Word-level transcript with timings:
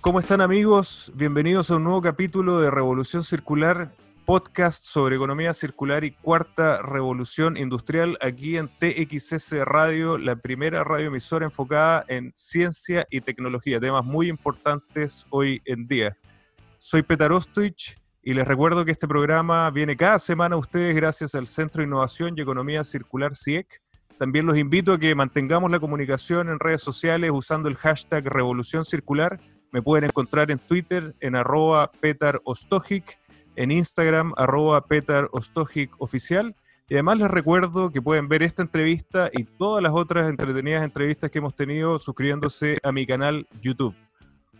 ¿Cómo 0.00 0.20
están 0.20 0.40
amigos? 0.40 1.10
Bienvenidos 1.16 1.72
a 1.72 1.76
un 1.76 1.82
nuevo 1.82 2.00
capítulo 2.00 2.60
de 2.60 2.70
Revolución 2.70 3.24
Circular, 3.24 3.90
podcast 4.24 4.84
sobre 4.84 5.16
economía 5.16 5.52
circular 5.52 6.04
y 6.04 6.12
cuarta 6.12 6.80
revolución 6.82 7.56
industrial 7.56 8.16
aquí 8.20 8.56
en 8.56 8.68
TXS 8.68 9.64
Radio, 9.64 10.16
la 10.16 10.36
primera 10.36 10.84
radioemisora 10.84 11.46
enfocada 11.46 12.04
en 12.06 12.30
ciencia 12.36 13.08
y 13.10 13.22
tecnología, 13.22 13.80
temas 13.80 14.04
muy 14.04 14.28
importantes 14.28 15.26
hoy 15.30 15.60
en 15.64 15.88
día. 15.88 16.14
Soy 16.76 17.02
Petar 17.02 17.32
Ostoich 17.32 17.98
y 18.22 18.34
les 18.34 18.46
recuerdo 18.46 18.84
que 18.84 18.92
este 18.92 19.08
programa 19.08 19.68
viene 19.72 19.96
cada 19.96 20.20
semana 20.20 20.54
a 20.54 20.58
ustedes 20.58 20.94
gracias 20.94 21.34
al 21.34 21.48
Centro 21.48 21.80
de 21.80 21.88
Innovación 21.88 22.34
y 22.36 22.40
Economía 22.40 22.84
Circular 22.84 23.34
CIEC. 23.34 23.82
También 24.16 24.46
los 24.46 24.56
invito 24.56 24.92
a 24.92 24.98
que 24.98 25.16
mantengamos 25.16 25.72
la 25.72 25.80
comunicación 25.80 26.48
en 26.48 26.60
redes 26.60 26.82
sociales 26.82 27.32
usando 27.34 27.68
el 27.68 27.74
hashtag 27.74 28.24
Revolución 28.26 28.84
Circular 28.84 29.40
me 29.72 29.82
pueden 29.82 30.04
encontrar 30.04 30.50
en 30.50 30.58
Twitter 30.58 31.14
en 31.20 31.36
arroba 31.36 31.90
en 33.56 33.72
Instagram 33.72 34.32
arroba 34.36 34.84
petarostojic 34.84 35.90
oficial. 35.98 36.54
Y 36.88 36.94
además 36.94 37.18
les 37.18 37.30
recuerdo 37.30 37.90
que 37.90 38.00
pueden 38.00 38.28
ver 38.28 38.42
esta 38.42 38.62
entrevista 38.62 39.30
y 39.32 39.44
todas 39.44 39.82
las 39.82 39.92
otras 39.92 40.30
entretenidas 40.30 40.84
entrevistas 40.84 41.30
que 41.30 41.38
hemos 41.38 41.54
tenido 41.54 41.98
suscribiéndose 41.98 42.78
a 42.82 42.92
mi 42.92 43.04
canal 43.04 43.46
YouTube. 43.60 43.94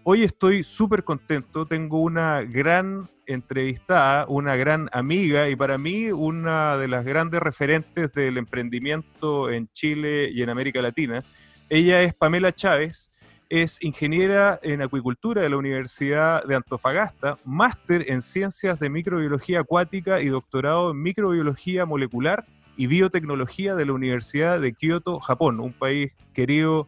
Hoy 0.03 0.25
estoy 0.25 0.63
súper 0.63 1.05
contento, 1.05 1.65
tengo 1.65 2.01
una 2.01 2.43
gran 2.43 3.09
entrevistada, 3.27 4.27
una 4.29 4.57
gran 4.57 4.89
amiga 4.93 5.49
y 5.49 5.57
para 5.57 5.79
mí 5.79 6.11
una 6.11 6.77
de 6.77 6.89
las 6.89 7.05
grandes 7.05 7.41
referentes 7.41 8.13
del 8.13 8.39
emprendimiento 8.39 9.51
en 9.51 9.69
Chile 9.69 10.31
y 10.33 10.43
en 10.43 10.51
América 10.51 10.83
Latina. 10.83 11.23
Ella 11.69 12.03
es 12.03 12.15
Pamela 12.15 12.53
Chávez 12.53 13.11
es 13.49 13.83
ingeniera 13.83 14.59
en 14.63 14.83
acuicultura 14.83 15.43
de 15.43 15.49
la 15.49 15.57
Universidad 15.57 16.45
de 16.45 16.55
Antofagasta, 16.55 17.39
máster 17.45 18.11
en 18.11 18.21
ciencias 18.21 18.79
de 18.79 18.91
microbiología 18.91 19.61
acuática 19.61 20.21
y 20.21 20.27
doctorado 20.27 20.91
en 20.91 21.03
microbiología 21.03 21.87
molecular 21.87 22.45
y 22.77 22.87
biotecnología 22.87 23.75
de 23.75 23.87
la 23.87 23.93
Universidad 23.93 24.61
de 24.61 24.73
Kioto, 24.73 25.19
Japón, 25.21 25.61
un 25.61 25.73
país 25.73 26.13
querido 26.35 26.87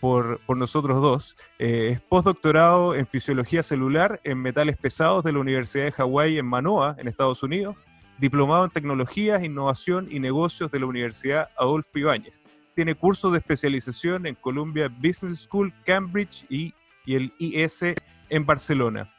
por, 0.00 0.40
nosotros 0.48 1.00
dos. 1.00 1.36
Eh, 1.58 1.90
es 1.92 2.00
postdoctorado 2.00 2.94
en 2.94 3.06
fisiología 3.06 3.62
celular 3.62 4.20
en 4.24 4.38
metales 4.38 4.76
pesados 4.76 5.24
de 5.24 5.32
la 5.32 5.38
Universidad 5.38 5.84
de 5.84 5.92
Hawái 5.92 6.38
en 6.38 6.46
Manoa, 6.46 6.96
en 6.98 7.06
Estados 7.06 7.42
Unidos. 7.42 7.76
Diplomado 8.18 8.64
en 8.64 8.70
tecnologías, 8.70 9.42
innovación 9.42 10.08
y 10.10 10.20
negocios 10.20 10.70
de 10.70 10.80
la 10.80 10.86
Universidad 10.86 11.48
Adolfo 11.56 11.98
Ibáñez 11.98 12.40
tiene 12.80 12.94
cursos 12.94 13.30
de 13.32 13.36
especialización 13.36 14.24
en 14.24 14.34
Columbia 14.36 14.88
Business 14.88 15.40
School, 15.40 15.70
Cambridge 15.84 16.46
y, 16.48 16.72
el 17.04 17.30
IS 17.38 17.84
en 18.30 18.46
Barcelona. 18.46 19.12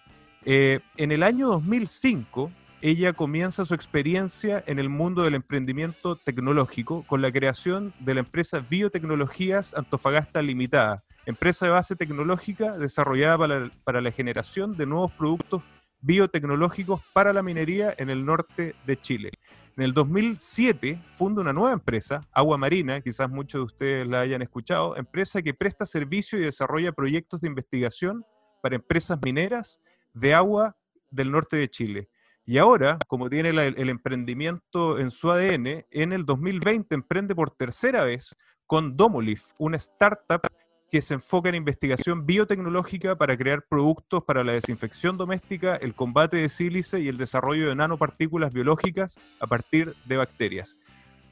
Eh, 0.46 0.80
en 0.98 1.12
el 1.12 1.22
año 1.22 1.48
2005, 1.50 2.52
ella 2.82 3.14
comienza 3.14 3.64
su 3.64 3.76
experiencia 3.76 4.64
en 4.66 4.80
el 4.80 4.90
mundo 4.90 5.22
del 5.22 5.36
emprendimiento 5.36 6.16
tecnológico 6.16 7.04
con 7.06 7.22
la 7.22 7.32
creación 7.32 7.94
de 8.00 8.16
la 8.16 8.22
empresa 8.22 8.66
Biotecnologías 8.68 9.76
Antofagasta 9.76 10.42
Limitada, 10.42 11.04
empresa 11.28 11.68
de 11.68 11.74
base 11.74 11.96
tecnológica 11.96 12.80
desarrollada 12.80 13.38
para 13.38 13.70
para 13.84 14.02
la 14.02 14.10
generación 14.10 14.76
de 14.76 14.88
nuevos 14.88 15.12
productos 15.12 15.62
biotecnológicos 16.02 17.00
para 17.14 17.32
la 17.32 17.44
minería 17.44 17.94
en 17.96 18.10
el 18.10 18.26
norte 18.26 18.74
de 18.88 19.00
Chile. 19.00 19.30
En 19.78 19.84
el 19.84 19.94
2007 19.94 21.02
funda 21.14 21.42
una 21.42 21.54
nueva 21.54 21.72
empresa, 21.72 22.28
Agua 22.34 22.58
Marina, 22.58 23.00
quizás 23.00 23.30
muchos 23.30 23.60
de 23.60 23.64
ustedes 23.64 24.08
la 24.08 24.20
hayan 24.20 24.42
escuchado, 24.42 24.98
empresa 24.98 25.42
que 25.42 25.54
presta 25.54 25.86
servicio 25.86 26.38
y 26.38 26.44
desarrolla 26.44 26.92
proyectos 26.92 27.40
de 27.40 27.48
investigación 27.48 28.26
para 28.62 28.76
empresas 28.76 29.18
mineras 29.24 29.80
de 30.14 30.34
agua 30.34 30.76
del 31.10 31.32
norte 31.32 31.56
de 31.56 31.70
Chile. 31.70 32.10
Y 32.46 32.58
ahora, 32.58 32.98
como 33.08 33.30
tiene 33.30 33.50
el 33.50 33.90
emprendimiento 33.90 35.00
en 35.00 35.10
su 35.10 35.32
ADN, 35.32 35.86
en 35.90 36.12
el 36.12 36.26
2020 36.26 36.94
emprende 36.94 37.34
por 37.34 37.52
tercera 37.52 38.04
vez 38.04 38.36
con 38.66 38.98
Domolif, 38.98 39.52
una 39.58 39.78
startup 39.78 40.42
que 40.92 41.02
se 41.02 41.14
enfoca 41.14 41.48
en 41.48 41.56
investigación 41.56 42.26
biotecnológica 42.26 43.16
para 43.16 43.38
crear 43.38 43.64
productos 43.64 44.26
para 44.26 44.44
la 44.44 44.52
desinfección 44.52 45.18
doméstica, 45.18 45.78
el 45.78 45.96
combate 45.96 46.36
de 46.36 46.50
sílice 46.50 47.00
y 47.00 47.08
el 47.08 47.16
desarrollo 47.16 47.70
de 47.70 47.76
nanopartículas 47.76 48.52
biológicas 48.52 49.18
a 49.40 49.48
partir 49.48 49.96
de 50.04 50.18
bacterias. 50.18 50.80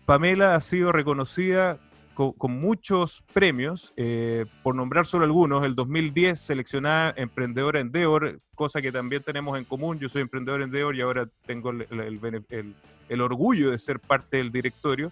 Pamela 0.05 0.55
ha 0.55 0.61
sido 0.61 0.93
reconocida 0.93 1.77
con, 2.13 2.51
muchos 2.51 3.23
premios, 3.33 3.93
eh, 3.95 4.45
por 4.63 4.75
nombrar 4.75 5.05
solo 5.05 5.23
algunos, 5.25 5.63
el 5.65 5.75
2010 5.75 6.39
seleccionada 6.39 7.13
emprendedora 7.15 7.79
Endeavor, 7.79 8.39
cosa 8.55 8.81
que 8.81 8.91
también 8.91 9.23
tenemos 9.23 9.57
en 9.57 9.63
común, 9.63 9.99
yo 9.99 10.09
soy 10.09 10.21
emprendedor 10.21 10.61
Endeavor 10.61 10.95
y 10.95 11.01
ahora 11.01 11.29
tengo 11.45 11.71
el 11.71 13.21
orgullo 13.21 13.71
de 13.71 13.77
ser 13.77 13.99
parte 13.99 14.37
del 14.37 14.51
directorio 14.51 15.11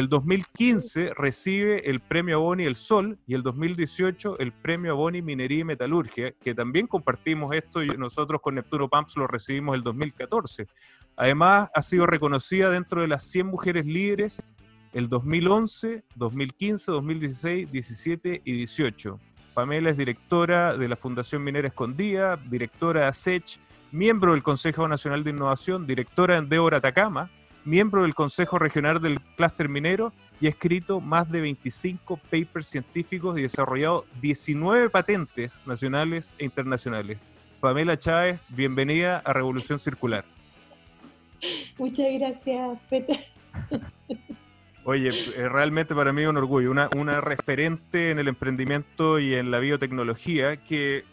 el 0.00 0.08
2015 0.08 1.14
recibe 1.14 1.88
el 1.88 2.00
premio 2.00 2.40
Boni 2.40 2.64
El 2.64 2.74
Sol 2.74 3.16
y 3.28 3.34
el 3.34 3.44
2018 3.44 4.40
el 4.40 4.50
premio 4.50 4.96
Boni 4.96 5.22
Minería 5.22 5.60
y 5.60 5.64
Metalurgia, 5.64 6.32
que 6.32 6.54
también 6.54 6.88
compartimos 6.88 7.54
esto 7.54 7.82
y 7.82 7.88
nosotros 7.88 8.40
con 8.40 8.56
Neptuno 8.56 8.88
Pamps 8.88 9.16
lo 9.16 9.28
recibimos 9.28 9.76
el 9.76 9.84
2014. 9.84 10.66
Además, 11.16 11.70
ha 11.72 11.82
sido 11.82 12.06
reconocida 12.06 12.70
dentro 12.70 13.02
de 13.02 13.08
las 13.08 13.22
100 13.24 13.46
mujeres 13.46 13.86
líderes 13.86 14.44
el 14.92 15.08
2011, 15.08 16.02
2015, 16.16 16.90
2016, 16.90 17.70
17 17.70 18.42
y 18.44 18.52
18. 18.52 19.20
Pamela 19.54 19.90
es 19.90 19.96
directora 19.96 20.76
de 20.76 20.88
la 20.88 20.96
Fundación 20.96 21.44
Minera 21.44 21.68
Escondida, 21.68 22.36
directora 22.36 23.02
de 23.02 23.06
ASECH, 23.06 23.60
miembro 23.92 24.32
del 24.32 24.42
Consejo 24.42 24.88
Nacional 24.88 25.22
de 25.22 25.30
Innovación, 25.30 25.86
directora 25.86 26.36
en 26.36 26.44
Endeavor 26.44 26.74
Atacama, 26.74 27.30
miembro 27.64 28.02
del 28.02 28.14
Consejo 28.14 28.58
Regional 28.58 29.00
del 29.00 29.20
Clúster 29.36 29.68
Minero 29.68 30.12
y 30.40 30.46
ha 30.46 30.50
escrito 30.50 31.00
más 31.00 31.30
de 31.30 31.40
25 31.40 32.16
papers 32.16 32.66
científicos 32.66 33.38
y 33.38 33.42
desarrollado 33.42 34.04
19 34.20 34.90
patentes 34.90 35.60
nacionales 35.66 36.34
e 36.38 36.44
internacionales. 36.44 37.18
Pamela 37.60 37.98
Chávez, 37.98 38.40
bienvenida 38.50 39.22
a 39.24 39.32
Revolución 39.32 39.78
Circular. 39.78 40.24
Muchas 41.78 42.06
gracias, 42.18 42.78
Peter. 42.90 43.18
Oye, 44.84 45.08
eh, 45.08 45.48
realmente 45.48 45.94
para 45.94 46.12
mí 46.12 46.22
es 46.22 46.28
un 46.28 46.36
orgullo, 46.36 46.70
una, 46.70 46.90
una 46.94 47.22
referente 47.22 48.10
en 48.10 48.18
el 48.18 48.28
emprendimiento 48.28 49.18
y 49.18 49.34
en 49.34 49.50
la 49.50 49.58
biotecnología 49.58 50.58
que 50.58 51.04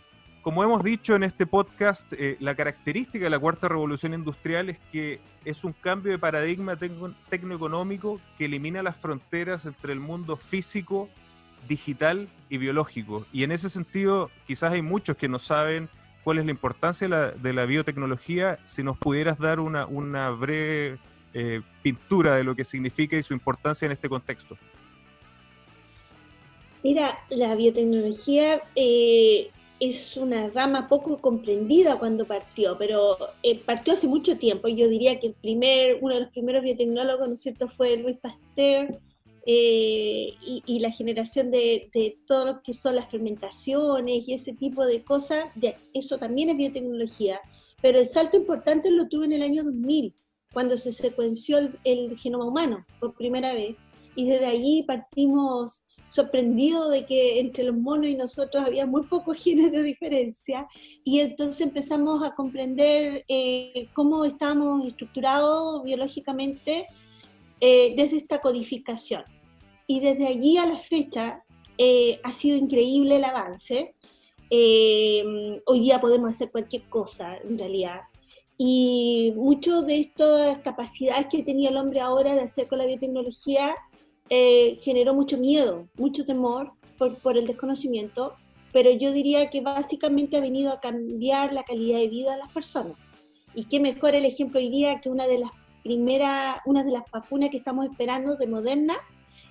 como 0.42 0.64
hemos 0.64 0.84
dicho 0.84 1.16
en 1.16 1.24
este 1.24 1.46
podcast, 1.46 2.14
eh, 2.14 2.36
la 2.40 2.56
característica 2.56 3.26
de 3.26 3.30
la 3.30 3.38
cuarta 3.38 3.68
revolución 3.68 4.14
industrial 4.14 4.70
es 4.70 4.80
que 4.92 5.20
es 5.46 5.64
un 5.64 5.74
cambio 5.74 6.12
de 6.12 6.18
paradigma 6.18 6.78
tecnoeconómico 7.30 8.20
que 8.38 8.46
elimina 8.46 8.82
las 8.82 8.98
fronteras 8.98 9.66
entre 9.66 9.94
el 9.94 10.00
mundo 10.00 10.38
físico, 10.38 11.10
digital 11.68 12.28
y 12.50 12.58
biológico. 12.58 13.26
Y 13.32 13.44
en 13.44 13.52
ese 13.52 13.70
sentido, 13.70 14.32
quizás 14.48 14.74
hay 14.74 14.82
muchos 14.82 15.16
que 15.16 15.28
no 15.30 15.38
saben 15.38 15.90
cuál 16.24 16.40
es 16.40 16.46
la 16.46 16.52
importancia 16.52 17.08
de 17.08 17.54
la, 17.54 17.66
biotecnología. 17.66 18.58
Si 18.64 18.82
nos 18.82 18.98
pudieras 18.98 19.38
dar 19.38 19.60
una, 19.60 20.30
breve 20.32 20.98
eh, 21.36 21.62
pintura 21.84 22.36
de 22.36 22.44
lo 22.44 22.56
que 22.56 22.66
significa 22.66 23.16
y 23.16 23.24
su 23.24 23.34
importancia 23.34 23.86
en 23.86 23.92
este 23.92 24.10
contexto. 24.10 24.58
Mira, 26.84 27.20
la 27.30 27.54
biotecnología 27.54 28.62
eh, 28.76 29.52
es 29.82 30.16
una 30.16 30.48
rama 30.50 30.88
poco 30.88 31.20
comprendida 31.20 31.98
cuando 31.98 32.28
partió, 32.28 32.78
pero 32.78 33.18
eh, 33.42 33.58
partió 33.58 33.94
hace 33.94 34.08
mucho 34.08 34.38
tiempo. 34.38 34.68
Yo 34.68 34.88
diría 34.88 35.20
que 35.20 35.28
el 35.28 35.34
primer, 35.34 35.98
uno 36.02 36.14
de 36.14 36.22
los 36.22 36.30
primeros 36.30 36.64
biotecnólogos, 36.64 37.28
¿no 37.28 37.36
cierto?, 37.36 37.68
fue 37.68 37.98
Luis 37.98 38.18
Pasteur, 38.18 39.00
eh, 39.48 40.36
y, 40.68 40.80
la 40.80 40.92
generación 40.92 41.50
de, 41.50 41.90
de, 41.96 42.20
todo 42.28 42.46
lo 42.46 42.62
que 42.62 42.76
son 42.76 42.96
las 42.96 43.10
fermentaciones 43.10 44.28
y 44.28 44.36
ese 44.36 44.54
tipo 44.54 44.86
de 44.86 45.04
cosas, 45.04 45.46
eso 45.96 46.20
también 46.20 46.52
es 46.52 46.58
biotecnología. 46.58 47.42
Pero 47.82 47.98
el 48.00 48.08
salto 48.08 48.38
importante 48.38 48.92
lo 48.92 49.08
tuvo 49.08 49.24
en 49.24 49.34
el 49.34 49.42
año 49.42 49.64
2000, 49.64 50.14
cuando 50.54 50.78
se 50.78 50.92
secuenció 50.92 51.58
el 51.84 52.20
genoma 52.20 52.46
humano 52.46 52.86
por 53.00 53.16
primera 53.16 53.52
vez, 53.54 53.78
y 54.16 54.28
desde 54.28 54.46
allí 54.46 54.84
partimos 54.84 55.86
sorprendido 56.12 56.90
de 56.90 57.06
que 57.06 57.40
entre 57.40 57.64
los 57.64 57.76
monos 57.76 58.08
y 58.08 58.16
nosotros 58.16 58.66
había 58.66 58.86
muy 58.86 59.04
pocos 59.04 59.38
genes 59.44 59.72
de 59.72 59.82
diferencia 59.82 60.68
y 61.06 61.20
entonces 61.20 61.62
empezamos 61.62 62.22
a 62.24 62.36
comprender 62.36 63.24
eh, 63.30 63.88
cómo 63.94 64.26
estábamos 64.26 64.86
estructurados 64.86 65.84
biológicamente 65.84 66.88
eh, 67.62 67.94
desde 67.96 68.18
esta 68.18 68.42
codificación. 68.42 69.24
Y 69.88 70.02
desde 70.02 70.28
allí 70.28 70.58
a 70.58 70.66
la 70.66 70.78
fecha 70.78 71.44
eh, 71.78 72.20
ha 72.24 72.32
sido 72.32 72.58
increíble 72.58 73.16
el 73.16 73.24
avance. 73.24 73.96
hoy 74.50 75.80
día 75.80 76.02
podemos 76.02 76.32
hacer 76.32 76.52
cualquier 76.52 76.90
cosa 76.90 77.38
en 77.38 77.58
realidad. 77.58 78.02
Y 78.58 79.34
muchas 79.38 79.86
de 79.88 80.02
estas 80.02 80.60
capacidades 80.60 81.28
que 81.32 81.42
tenía 81.42 81.70
el 81.70 81.78
hombre 81.78 82.02
ahora 82.02 82.36
de 82.36 82.42
hacer 82.42 82.68
con 82.68 82.80
la 82.80 82.86
biotecnología 82.86 83.76
eh, 84.34 84.80
generó 84.82 85.14
mucho 85.14 85.38
miedo, 85.38 85.90
mucho 85.98 86.26
temor 86.26 86.72
por, 86.98 87.38
el 87.38 87.46
desconocimiento, 87.46 88.36
pero 88.72 88.90
yo 88.90 89.12
diría 89.12 89.50
que 89.50 89.60
básicamente 89.60 90.38
ha 90.38 90.40
venido 90.40 90.72
a 90.72 90.80
cambiar 90.80 91.52
la 91.52 91.64
calidad 91.64 92.00
de 92.00 92.08
vida 92.08 92.32
de 92.32 92.38
las 92.38 92.50
personas. 92.54 92.94
Y 93.54 93.66
qué 93.66 93.82
mejor 93.82 94.16
el 94.16 94.24
ejemplo 94.24 94.62
hoy 94.62 94.70
día 94.70 95.02
que 95.02 95.10
una 95.10 95.28
de 95.28 95.40
las 95.40 95.52
primeras, 95.84 96.60
una 96.66 96.86
de 96.86 96.94
las 96.94 97.04
vacunas 97.12 97.50
que 97.50 97.58
estamos 97.58 97.86
esperando 97.88 98.38
de 98.38 98.48
Moderna, 98.48 98.96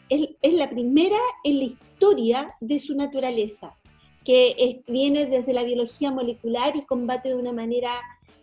es, 0.09 0.31
es 0.41 0.55
la 0.55 0.71
primera 0.71 1.19
en 1.45 1.59
la 1.59 1.65
historia 1.65 2.55
de 2.63 2.79
su 2.79 2.97
naturaleza, 2.97 3.77
que 4.25 4.83
viene 4.87 5.27
desde 5.27 5.53
la 5.53 5.65
biología 5.65 6.11
molecular 6.11 6.75
y 6.75 6.87
combate 6.87 7.29
de 7.29 7.35
una 7.35 7.53
manera 7.53 7.93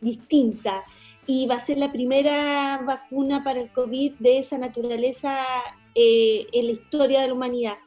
distinta. 0.01 0.83
Y 1.25 1.47
va 1.47 1.55
a 1.55 1.59
ser 1.59 1.79
la 1.79 1.91
primera 1.91 2.79
vacuna 2.85 3.43
para 3.43 3.59
el 3.59 3.71
COVID 3.71 4.13
de 4.19 4.37
esa 4.37 4.59
naturaleza 4.59 5.43
eh, 5.99 6.45
en 6.53 6.67
la 6.67 6.73
historia 6.73 7.21
de 7.21 7.27
la 7.27 7.33
humanidad. 7.33 7.77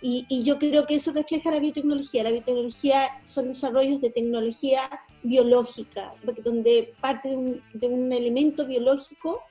Y, 0.00 0.44
yo 0.44 0.60
creo 0.60 0.86
que 0.86 0.94
eso 0.94 1.10
refleja 1.10 1.50
la 1.50 1.58
biotecnología. 1.58 2.22
La 2.22 2.30
biotecnología 2.30 3.18
son 3.20 3.48
desarrollos 3.48 4.00
de 4.00 4.10
tecnología 4.10 4.88
biológica, 5.24 6.14
donde 6.44 6.94
parte 7.00 7.30
de 7.30 7.86
un, 7.88 8.12
elemento 8.12 8.64
biológico 8.64 9.42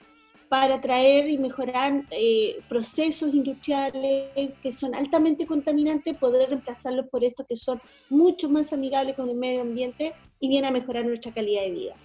para 0.47 0.79
traer 0.79 1.27
y 1.27 1.37
mejorar 1.37 2.05
eh, 2.11 2.59
procesos 2.69 3.33
industriales 3.33 4.29
que 4.63 4.71
son 4.71 4.95
altamente 4.95 5.45
contaminantes, 5.45 6.15
poder 6.15 6.47
reemplazarlos 6.47 7.07
por 7.09 7.25
estos 7.25 7.45
que 7.45 7.57
son 7.57 7.81
mucho 8.09 8.49
más 8.49 8.71
amigables 8.71 9.17
con 9.17 9.27
el 9.27 9.35
medio 9.35 9.59
ambiente 9.63 10.13
y 10.39 10.47
vienen 10.47 10.69
a 10.69 10.71
mejorar 10.71 11.05
nuestra 11.05 11.33
calidad 11.33 11.63
de 11.63 11.71
vida. 11.71 11.95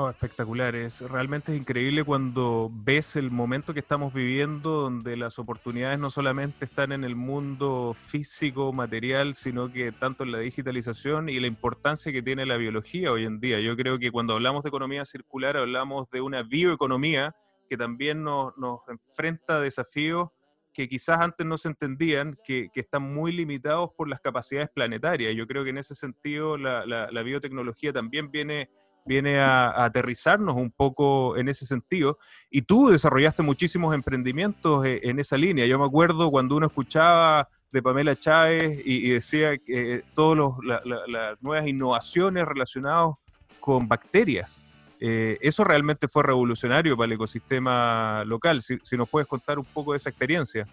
Oh, 0.00 0.08
espectacular, 0.08 0.76
es 0.76 1.00
realmente 1.00 1.56
increíble 1.56 2.04
cuando 2.04 2.70
ves 2.72 3.16
el 3.16 3.32
momento 3.32 3.74
que 3.74 3.80
estamos 3.80 4.14
viviendo, 4.14 4.82
donde 4.82 5.16
las 5.16 5.40
oportunidades 5.40 5.98
no 5.98 6.08
solamente 6.08 6.66
están 6.66 6.92
en 6.92 7.02
el 7.02 7.16
mundo 7.16 7.96
físico, 7.98 8.72
material, 8.72 9.34
sino 9.34 9.72
que 9.72 9.90
tanto 9.90 10.22
en 10.22 10.30
la 10.30 10.38
digitalización 10.38 11.28
y 11.28 11.40
la 11.40 11.48
importancia 11.48 12.12
que 12.12 12.22
tiene 12.22 12.46
la 12.46 12.56
biología 12.56 13.10
hoy 13.10 13.24
en 13.24 13.40
día. 13.40 13.58
Yo 13.58 13.76
creo 13.76 13.98
que 13.98 14.12
cuando 14.12 14.34
hablamos 14.34 14.62
de 14.62 14.68
economía 14.68 15.04
circular, 15.04 15.56
hablamos 15.56 16.08
de 16.10 16.20
una 16.20 16.44
bioeconomía 16.44 17.34
que 17.68 17.76
también 17.76 18.22
nos, 18.22 18.54
enfrenta 18.86 19.56
a 19.56 19.60
desafíos 19.60 20.28
que 20.72 20.88
quizás 20.88 21.18
antes 21.18 21.44
no 21.44 21.58
se 21.58 21.70
entendían, 21.70 22.38
que, 22.44 22.70
están 22.72 23.02
muy 23.02 23.32
limitados 23.32 23.90
por 23.96 24.08
las 24.08 24.20
capacidades 24.20 24.70
planetarias. 24.70 25.34
Yo 25.34 25.48
creo 25.48 25.64
que 25.64 25.70
en 25.70 25.78
ese 25.78 25.96
sentido 25.96 26.56
la 26.56 27.22
biotecnología 27.24 27.92
también 27.92 28.30
viene 28.30 28.70
viene 29.06 29.38
a, 29.38 29.84
aterrizarnos 29.84 30.56
un 30.56 30.70
poco 30.70 31.36
en 31.36 31.48
ese 31.48 31.66
sentido. 31.66 32.18
Y 32.50 32.62
tú 32.62 32.88
desarrollaste 32.88 33.42
muchísimos 33.42 33.94
emprendimientos 33.94 34.84
eh, 34.86 35.00
en 35.04 35.18
esa 35.18 35.36
línea. 35.36 35.66
Yo 35.66 35.78
me 35.78 35.86
acuerdo 35.86 36.30
cuando 36.30 36.56
uno 36.56 36.66
escuchaba 36.66 37.48
de 37.70 37.82
Pamela 37.82 38.16
Chávez 38.16 38.80
y, 38.84 39.10
decía 39.10 39.58
que 39.58 39.96
eh, 39.96 40.04
todas 40.14 40.54
las 40.64 41.42
nuevas 41.42 41.66
innovaciones 41.66 42.46
relacionadas 42.46 43.14
con 43.60 43.88
bacterias. 43.88 44.60
Eh, 45.00 45.38
eso 45.42 45.62
realmente 45.62 46.08
fue 46.08 46.22
revolucionario 46.22 46.96
para 46.96 47.06
el 47.06 47.12
ecosistema 47.12 48.24
local. 48.24 48.62
Si, 48.62 48.78
si 48.82 48.96
nos 48.96 49.08
puedes 49.08 49.28
contar 49.28 49.58
un 49.58 49.64
poco 49.64 49.92
de 49.92 49.98
esa 49.98 50.08
experiencia 50.08 50.66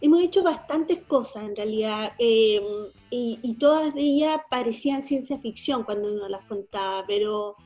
hemos 0.00 0.20
hecho 0.20 0.42
bastantes 0.42 1.00
cosas 1.02 1.44
en 1.44 1.56
realidad 1.56 2.12
em, 2.18 2.62
y, 3.10 3.54
todas 3.54 3.94
de 3.94 4.00
ellas 4.00 4.40
parecían 4.50 5.02
ciencia 5.02 5.38
ficción 5.38 5.84
cuando 5.84 6.12
uno 6.12 6.28
las 6.28 6.44
contaba, 6.46 7.04
pero 7.06 7.56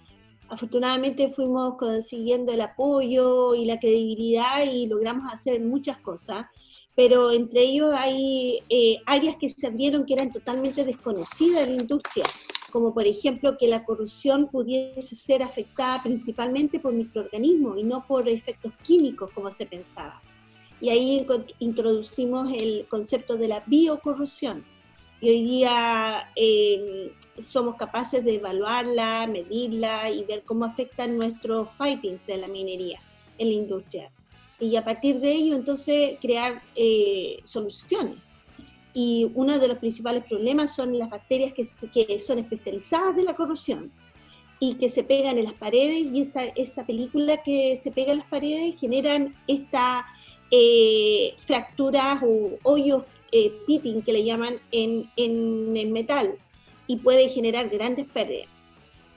afortunadamente 0.49 1.31
fuimos 1.31 1.77
consiguiendo 1.79 2.53
el 2.53 2.61
apoyo 2.61 3.55
y 3.55 3.65
la 3.65 3.81
credibilidad 3.81 4.65
y 4.71 4.87
logramos 4.87 5.33
hacer 5.33 5.61
muchas 5.61 5.99
cosas, 5.99 6.47
pero 6.95 7.31
entre 7.31 7.63
ellos 7.63 7.95
hay 7.97 8.61
eh, 8.69 8.99
áreas 9.07 9.37
que 9.37 9.49
se 9.49 9.67
abrieron 9.67 10.05
que 10.05 10.15
eran 10.15 10.31
totalmente 10.31 10.85
desconocidas 10.85 11.67
en 11.67 11.77
la 11.77 11.83
industria, 11.83 12.27
como 12.71 12.93
por 12.93 13.07
ejemplo 13.07 13.57
que 13.57 13.69
la 13.69 13.85
corrupción 13.85 14.49
pudiese 14.49 15.17
ser 15.17 15.43
afectada 15.43 16.03
principalmente 16.03 16.79
por 16.79 16.93
microorganismos 16.93 17.79
y 17.79 17.85
no 17.85 18.07
por 18.07 18.29
efectos 18.29 18.73
químicos 18.83 19.31
como 19.33 19.51
se 19.51 19.65
pensaba 19.65 20.21
y 20.81 20.91
ahí 20.91 21.27
introducimos 21.59 22.53
el 22.53 22.87
concepto 22.89 23.37
de 23.37 23.49
la 23.49 23.63
biocorrosión. 23.67 24.65
Y 25.21 25.31
hoy 25.31 25.43
día 25.43 26.31
em, 26.37 27.11
somos 27.39 27.75
capaces 27.75 28.25
de 28.25 28.37
evaluarla, 28.37 29.27
medirla 29.27 30.11
y 30.11 30.25
ver 30.25 30.45
cómo 30.45 30.65
afectan 30.65 31.17
nuestros 31.17 31.69
pipings 31.77 32.29
en 32.29 32.43
la 32.43 32.49
minería, 32.49 33.01
en 33.39 33.49
la 33.49 33.55
industria. 33.55 34.11
Y 34.61 34.77
a 34.77 34.85
partir 34.85 35.19
de 35.19 35.33
ello, 35.33 35.57
entonces, 35.57 36.19
crear 36.21 36.63
eh, 36.77 37.41
soluciones. 37.43 38.15
Y 38.95 39.31
uno 39.35 39.59
de 39.59 39.69
los 39.69 39.79
principales 39.79 40.25
problemas 40.25 40.75
son 40.75 40.97
las 40.97 41.11
bacterias 41.11 41.53
que, 41.53 41.65
que 41.93 42.19
son 42.21 42.39
especializadas 42.39 43.17
de 43.17 43.25
la 43.25 43.35
corrosión 43.35 43.91
y 44.61 44.75
que 44.75 44.89
se 44.89 45.05
pegan 45.05 45.39
en 45.39 45.45
las 45.45 45.55
paredes 45.55 46.07
y 46.13 46.21
esa, 46.21 46.45
esa 46.45 46.85
película 46.85 47.43
que 47.43 47.77
se 47.77 47.93
pega 47.93 48.13
en 48.13 48.19
las 48.19 48.27
paredes 48.27 48.79
generan 48.79 49.35
esta 49.47 50.05
eh, 50.51 51.35
fracturas 51.39 52.23
o 52.23 52.59
hoyos 52.63 53.05
eh, 53.33 53.53
pitting 53.67 54.03
que 54.03 54.13
le 54.13 54.25
llaman 54.25 54.57
en, 54.73 55.11
en, 55.17 55.77
el 55.77 55.91
metal 55.91 56.35
y 56.87 56.97
puede 56.97 57.29
generar 57.29 57.69
grandes 57.69 58.07
pérdidas. 58.07 58.49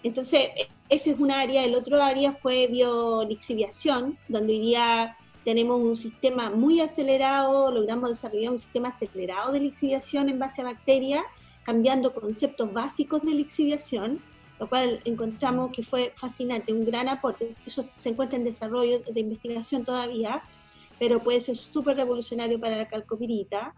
Entonces, 0.03 0.49
ese 0.89 1.11
es 1.11 1.19
un 1.19 1.31
área. 1.31 1.63
El 1.63 1.75
otro 1.75 2.01
área 2.01 2.33
fue 2.33 2.67
biolixiviación, 2.67 4.17
donde 4.27 4.53
hoy 4.53 4.59
día 4.59 5.17
tenemos 5.45 5.79
un 5.79 5.95
sistema 5.95 6.49
muy 6.49 6.81
acelerado, 6.81 7.71
logramos 7.71 8.09
desarrollar 8.09 8.51
un 8.51 8.59
sistema 8.59 8.89
acelerado 8.89 9.51
de 9.51 9.61
lixiviación 9.61 10.29
en 10.29 10.39
base 10.39 10.61
a 10.61 10.65
bacterias, 10.65 11.23
cambiando 11.63 12.13
conceptos 12.13 12.71
básicos 12.73 13.21
de 13.23 13.31
lixiviación, 13.31 14.21
lo 14.59 14.69
cual 14.69 15.01
encontramos 15.05 15.71
que 15.71 15.81
fue 15.81 16.13
fascinante, 16.15 16.73
un 16.73 16.85
gran 16.85 17.09
aporte. 17.09 17.55
Eso 17.65 17.85
se 17.95 18.09
encuentra 18.09 18.37
en 18.37 18.43
desarrollo 18.43 18.99
de 18.99 19.19
investigación 19.19 19.83
todavía, 19.83 20.43
pero 21.01 21.19
puede 21.19 21.41
ser 21.41 21.57
súper 21.57 21.97
revolucionario 21.97 22.59
para 22.59 22.77
la 22.77 22.87
calcopirita. 22.87 23.73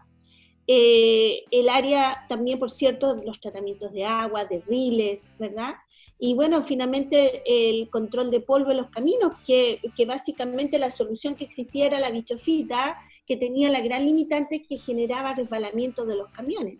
Eh, 0.66 1.44
el 1.50 1.70
área 1.70 2.26
también, 2.28 2.58
por 2.58 2.70
cierto, 2.70 3.14
los 3.24 3.40
tratamientos 3.40 3.94
de 3.94 4.04
agua, 4.04 4.44
de 4.44 4.60
riles, 4.60 5.32
¿verdad? 5.38 5.72
Y 6.18 6.34
bueno, 6.34 6.62
finalmente 6.64 7.42
el 7.46 7.88
control 7.88 8.30
de 8.30 8.40
polvo 8.40 8.72
en 8.72 8.76
los 8.76 8.90
caminos, 8.90 9.32
que, 9.46 9.80
que 9.96 10.04
básicamente 10.04 10.78
la 10.78 10.90
solución 10.90 11.34
que 11.34 11.44
existía 11.44 11.86
era 11.86 11.98
la 11.98 12.10
bichofita, 12.10 12.98
que 13.26 13.38
tenía 13.38 13.70
la 13.70 13.80
gran 13.80 14.04
limitante 14.04 14.62
que 14.62 14.76
generaba 14.76 15.34
resbalamiento 15.34 16.04
de 16.04 16.16
los 16.16 16.28
camiones 16.28 16.78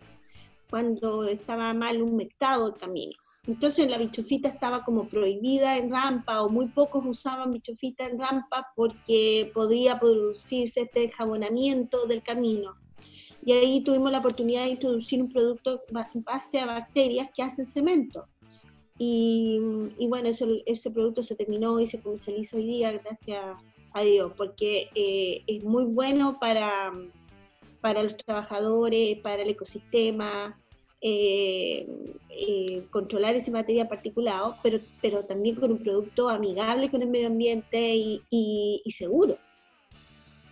cuando 0.69 1.25
estaba 1.25 1.73
mal 1.73 2.01
humectado 2.01 2.67
el 2.67 2.75
camino. 2.75 3.13
Entonces 3.47 3.89
la 3.89 3.97
bichofita 3.97 4.49
estaba 4.49 4.83
como 4.83 5.07
prohibida 5.07 5.77
en 5.77 5.91
rampa 5.91 6.41
o 6.41 6.49
muy 6.49 6.67
pocos 6.67 7.05
usaban 7.05 7.51
bichofita 7.51 8.05
en 8.05 8.19
rampa 8.19 8.71
porque 8.75 9.51
podría 9.53 9.99
producirse 9.99 10.81
este 10.81 11.09
jabonamiento 11.09 12.05
del 12.07 12.23
camino. 12.23 12.75
Y 13.45 13.51
ahí 13.51 13.81
tuvimos 13.81 14.11
la 14.11 14.19
oportunidad 14.19 14.63
de 14.63 14.71
introducir 14.71 15.21
un 15.21 15.31
producto 15.31 15.83
base 16.15 16.59
a 16.59 16.65
bacterias 16.65 17.29
que 17.35 17.43
hacen 17.43 17.65
cemento. 17.65 18.27
Y, 18.97 19.59
bueno, 20.07 20.29
ese 20.29 20.91
producto 20.91 21.21
se 21.21 21.35
terminó 21.35 21.79
y 21.79 21.85
se 21.85 22.01
comercializa 22.01 22.57
hoy 22.57 22.65
día, 22.65 22.91
gracias 22.93 23.57
a 23.93 24.01
Dios, 24.01 24.31
porque 24.37 24.89
eh, 24.95 25.43
es 25.47 25.63
muy 25.63 25.85
bueno 25.93 26.39
para, 26.39 26.93
para 27.81 28.03
los 28.03 28.17
trabajadores, 28.17 29.17
para 29.19 29.41
el 29.43 29.49
ecosistema, 29.49 30.59
eh, 31.01 31.87
eh, 32.29 32.83
controlar 32.89 33.35
ese 33.35 33.51
material 33.51 33.87
particulado, 33.87 34.55
pero, 34.63 34.79
pero 35.01 35.25
también 35.25 35.55
con 35.55 35.71
un 35.71 35.79
producto 35.79 36.29
amigable 36.29 36.89
con 36.89 37.01
el 37.01 37.09
medio 37.09 37.27
ambiente 37.27 37.95
y 37.95 38.91
seguro 38.91 39.37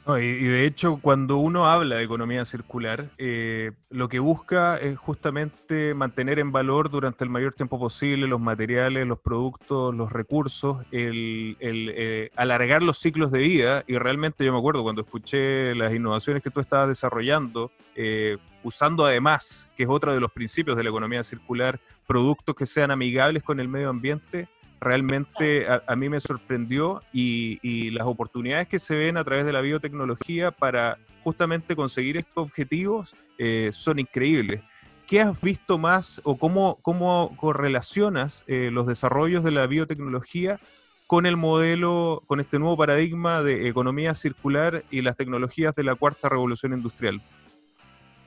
y, 0.05 0.47
de 0.47 0.65
hecho, 0.65 0.99
cuando 1.01 1.37
uno 1.37 1.67
habla 1.67 1.95
de 1.95 2.03
economía 2.03 2.43
circular, 2.43 3.09
eh, 3.17 3.71
lo 3.89 4.09
que 4.09 4.19
busca 4.19 4.77
es 4.77 4.97
justamente 4.97 5.93
mantener 5.93 6.39
en 6.39 6.51
valor 6.51 6.89
durante 6.89 7.23
el 7.23 7.29
mayor 7.29 7.53
tiempo 7.53 7.79
posible 7.79 8.27
los 8.27 8.41
materiales, 8.41 9.07
los 9.07 9.19
productos, 9.19 9.95
los 9.95 10.11
recursos, 10.11 10.85
el, 10.91 11.55
eh, 11.61 12.31
alargar 12.35 12.83
los 12.83 12.97
ciclos 12.97 13.31
de 13.31 13.39
vida. 13.39 13.83
Y 13.87 13.97
realmente 13.97 14.43
yo 14.43 14.51
me 14.51 14.59
acuerdo 14.59 14.83
cuando 14.83 15.03
escuché 15.03 15.73
las 15.73 15.93
innovaciones 15.93 16.43
que 16.43 16.49
tú 16.49 16.59
estabas 16.59 16.89
desarrollando, 16.89 17.71
eh, 17.95 18.37
usando 18.61 19.05
además, 19.05 19.69
que 19.77 19.83
es 19.83 19.89
otro 19.89 20.13
de 20.13 20.19
los 20.19 20.33
principios 20.33 20.75
de 20.75 20.83
la 20.83 20.89
economía 20.89 21.23
circular, 21.23 21.79
productos 22.05 22.55
que 22.55 22.65
sean 22.65 22.91
amigables 22.91 23.41
con 23.41 23.61
el 23.61 23.69
medio 23.69 23.89
ambiente 23.89 24.49
realmente 24.83 25.67
a, 25.67 25.95
mí 25.95 26.09
me 26.09 26.19
sorprendió 26.19 27.01
y, 27.11 27.89
las 27.91 28.07
oportunidades 28.07 28.67
que 28.67 28.79
se 28.79 28.95
ven 28.95 29.17
a 29.17 29.23
través 29.23 29.45
de 29.45 29.53
la 29.53 29.61
biotecnología 29.61 30.51
para 30.51 30.97
justamente 31.23 31.75
conseguir 31.75 32.17
estos 32.17 32.43
objetivos 32.43 33.15
eh, 33.37 33.69
son 33.71 33.99
increíbles. 33.99 34.61
¿Qué 35.07 35.21
has 35.21 35.39
visto 35.41 35.77
más 35.77 36.21
o 36.23 36.37
cómo, 36.37 36.79
cómo 36.81 37.35
correlacionas 37.37 38.43
eh, 38.47 38.69
los 38.71 38.87
desarrollos 38.87 39.43
de 39.43 39.51
la 39.51 39.67
biotecnología 39.67 40.59
con 41.07 41.25
el 41.25 41.37
modelo, 41.37 42.23
con 42.25 42.39
este 42.39 42.57
nuevo 42.57 42.77
paradigma 42.77 43.43
de 43.43 43.67
economía 43.67 44.15
circular 44.15 44.83
y 44.89 45.01
las 45.01 45.17
tecnologías 45.17 45.75
de 45.75 45.83
la 45.83 45.95
cuarta 45.95 46.29
revolución 46.29 46.73
industrial? 46.73 47.21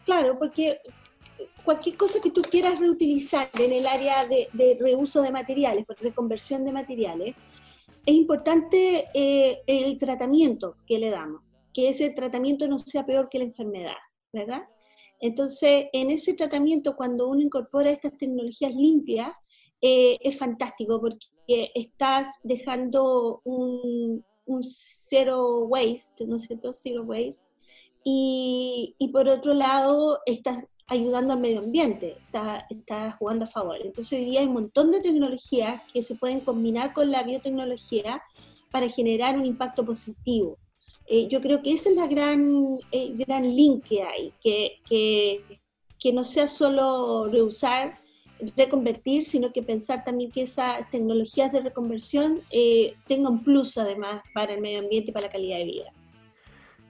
Claro, 0.04 0.38
porque 0.38 0.78
cualquier 1.64 1.96
cosa 1.96 2.20
que 2.20 2.30
tú 2.30 2.42
quieras 2.42 2.78
reutilizar 2.78 3.48
en 3.58 3.72
el 3.72 3.86
área 3.86 4.26
de, 4.26 4.76
reuso 4.80 5.22
de 5.22 5.30
materiales, 5.30 5.84
reconversión 6.00 6.64
de 6.64 6.72
materiales, 6.72 7.34
es 8.04 8.14
importante 8.14 9.08
eh, 9.14 9.62
el 9.66 9.98
tratamiento 9.98 10.76
que 10.86 10.98
le 10.98 11.10
damos, 11.10 11.42
que 11.72 11.88
ese 11.88 12.10
tratamiento 12.10 12.68
no 12.68 12.78
sea 12.78 13.04
peor 13.04 13.28
que 13.28 13.38
la 13.38 13.44
enfermedad, 13.44 13.96
¿verdad? 14.32 14.62
Entonces, 15.20 15.86
en 15.92 16.10
ese 16.10 16.34
tratamiento, 16.34 16.94
cuando 16.94 17.28
uno 17.28 17.40
incorpora 17.40 17.90
estas 17.90 18.16
tecnologías 18.16 18.74
limpias, 18.74 19.32
eh, 19.80 20.18
es 20.20 20.38
fantástico 20.38 21.00
porque 21.00 21.70
estás 21.74 22.38
dejando 22.44 23.40
un, 23.44 24.24
un 24.46 24.62
zero 24.62 25.64
waste, 25.66 26.26
¿no 26.26 26.36
es 26.36 26.44
cierto? 26.44 26.72
Zero 26.72 27.02
waste. 27.02 27.44
Y, 28.04 28.94
y, 28.98 29.08
por 29.08 29.28
otro 29.28 29.52
lado, 29.52 30.20
estás 30.26 30.64
ayudando 30.88 31.32
al 31.32 31.40
medio 31.40 31.58
ambiente, 31.60 32.16
está, 32.26 32.66
está 32.70 33.12
jugando 33.12 33.44
a 33.44 33.48
favor. 33.48 33.76
Entonces 33.82 34.20
hoy 34.20 34.24
día 34.26 34.40
hay 34.40 34.46
un 34.46 34.54
montón 34.54 34.90
de 34.92 35.00
tecnologías 35.00 35.82
que 35.92 36.02
se 36.02 36.14
pueden 36.14 36.40
combinar 36.40 36.92
con 36.92 37.10
la 37.10 37.22
biotecnología 37.22 38.22
para 38.70 38.88
generar 38.88 39.36
un 39.36 39.46
impacto 39.46 39.84
positivo. 39.84 40.58
Eh, 41.08 41.28
yo 41.28 41.40
creo 41.40 41.62
que 41.62 41.72
esa 41.72 41.90
es 41.90 41.96
la 41.96 42.06
gran, 42.06 42.78
eh, 42.92 43.12
gran 43.16 43.42
link 43.54 43.84
que 43.84 44.02
hay, 44.02 44.32
que, 44.42 44.80
que, 44.88 45.60
que, 46.00 46.12
no 46.12 46.24
sea 46.24 46.48
solo 46.48 47.28
reusar, 47.30 47.98
reconvertir, 48.56 49.24
sino 49.24 49.52
que 49.52 49.62
pensar 49.62 50.04
también 50.04 50.30
que 50.30 50.42
esas 50.42 50.88
tecnologías 50.90 51.52
de 51.52 51.60
reconversión 51.60 52.40
eh, 52.50 52.94
tengan 53.06 53.42
plus 53.42 53.78
además 53.78 54.22
para 54.34 54.54
el 54.54 54.60
medio 54.60 54.80
ambiente 54.80 55.10
y 55.10 55.12
para 55.14 55.26
la 55.26 55.32
calidad 55.32 55.58
de 55.58 55.64
vida. 55.64 55.92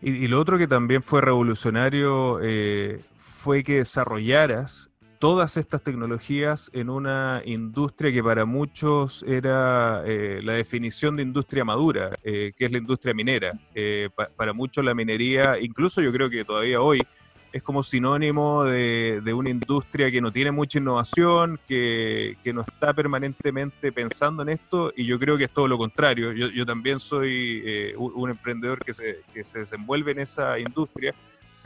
Y, 0.03 0.11
y 0.11 0.29
lo 0.29 0.41
otro 0.41 0.59
que 0.59 0.67
también 0.67 1.03
fue 1.03 1.21
revolucionario 1.21 2.41
eh, 2.43 3.01
fue 3.47 3.63
que 3.63 3.75
desarrollaras 3.75 4.91
todas 5.21 5.57
estas 5.57 5.81
tecnologías 5.81 6.69
en 6.75 6.91
una 6.91 7.43
industria 7.45 8.11
que 8.13 8.21
para 8.21 8.45
muchos 8.45 9.23
era 9.23 10.03
eh, 10.05 10.41
la 10.43 10.55
definición 10.55 11.15
de 11.15 11.23
industria 11.23 11.65
madura, 11.65 12.11
eh, 12.25 12.53
que 12.57 12.65
es 12.65 12.73
la 12.73 12.79
industria 12.79 13.15
minera. 13.15 13.53
Eh, 13.73 14.09
para 14.35 14.53
muchos 14.53 14.85
la 14.85 14.95
minería, 14.95 15.61
incluso 15.61 16.01
yo 16.01 16.13
creo 16.13 16.29
que 16.29 16.45
todavía 16.45 16.81
hoy, 16.81 17.07
es 17.53 17.63
como 17.63 17.85
sinónimo 17.85 18.65
de, 18.65 19.33
una 19.33 19.49
industria 19.49 20.11
que 20.11 20.21
no 20.21 20.33
tiene 20.33 20.51
mucha 20.51 20.81
innovación, 20.81 21.61
que, 21.69 22.37
no 22.53 22.63
está 22.63 22.93
permanentemente 22.95 23.93
pensando 23.93 24.43
en 24.43 24.49
esto, 24.49 24.93
y 24.97 25.07
yo 25.07 25.21
creo 25.21 25.39
que 25.39 25.45
es 25.45 25.51
todo 25.53 25.69
lo 25.69 25.79
contrario. 25.79 26.33
Yo, 26.33 26.67
también 26.67 26.99
soy 26.99 27.95
un, 27.97 28.29
emprendedor 28.29 28.85
que 28.85 28.93
se, 28.93 29.21
que 29.33 29.45
se 29.45 29.61
desenvuelve 29.61 30.11
en 30.11 30.19
esa 30.19 30.59
industria 30.59 31.15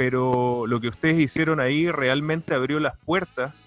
pero 0.00 0.66
lo 0.66 0.80
que 0.80 0.88
ustedes 0.88 1.20
hicieron 1.20 1.60
ahí 1.60 1.90
realmente 1.90 2.54
abrió 2.54 2.80
las 2.80 2.96
puertas 3.04 3.62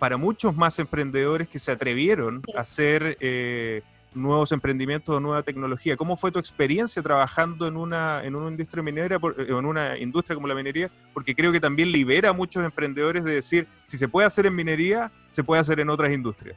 para 0.00 0.16
muchos 0.16 0.56
más 0.56 0.80
emprendedores 0.80 1.48
que 1.48 1.60
se 1.60 1.70
atrevieron 1.70 2.42
a 2.56 2.62
hacer 2.62 3.16
eh, 3.20 3.82
nuevos 4.12 4.50
emprendimientos 4.50 5.14
o 5.14 5.20
nueva 5.20 5.44
tecnología. 5.44 5.96
¿Cómo 5.96 6.16
fue 6.16 6.32
tu 6.32 6.40
experiencia 6.40 7.00
trabajando 7.00 7.68
en 7.68 7.76
una, 7.76 8.24
en 8.24 8.34
una 8.34 8.50
industria 8.50 8.82
minera, 8.82 9.14
eh, 9.14 9.46
en 9.48 9.64
una 9.64 9.96
industria 9.96 10.34
como 10.34 10.48
la 10.48 10.56
minería? 10.56 10.90
Porque 11.14 11.36
creo 11.36 11.52
que 11.52 11.60
también 11.60 11.92
libera 11.92 12.30
a 12.30 12.32
muchos 12.32 12.64
emprendedores 12.64 13.22
de 13.22 13.34
decir, 13.34 13.68
si 13.84 13.96
se 13.96 14.08
puede 14.08 14.26
hacer 14.26 14.44
en 14.46 14.56
minería, 14.56 15.12
se 15.30 15.44
puede 15.44 15.60
hacer 15.60 15.78
en 15.78 15.88
otras 15.88 16.12
industrias. 16.12 16.56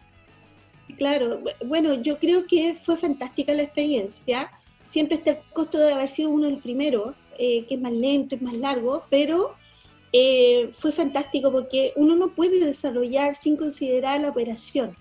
Claro, 0.98 1.40
bueno, 1.64 1.94
yo 2.02 2.18
creo 2.18 2.48
que 2.48 2.74
fue 2.74 2.98
fantástica 2.98 3.54
la 3.54 3.62
experiencia. 3.62 4.50
Siempre 4.88 5.18
está 5.18 5.30
el 5.30 5.38
costo 5.54 5.78
de 5.78 5.94
haber 5.94 6.10
sido 6.10 6.32
uno 6.32 6.48
del 6.48 6.58
primero, 6.58 7.14
eh, 7.41 7.63
que 7.69 7.75
es 7.75 7.81
más 7.81 7.93
lento, 7.93 8.36
es 8.36 8.41
más 8.41 8.58
largo, 8.58 9.03
pero 9.10 9.55
eh, 10.12 10.72
fue 10.74 10.91
fantástico 10.91 11.50
porque 11.50 11.93
uno 11.96 12.13
no 12.13 12.36
puede 12.36 12.60
desarrollar 12.60 13.34
sin 13.34 13.55
considerar 13.55 14.19
la 14.19 14.27
operación. 14.27 14.91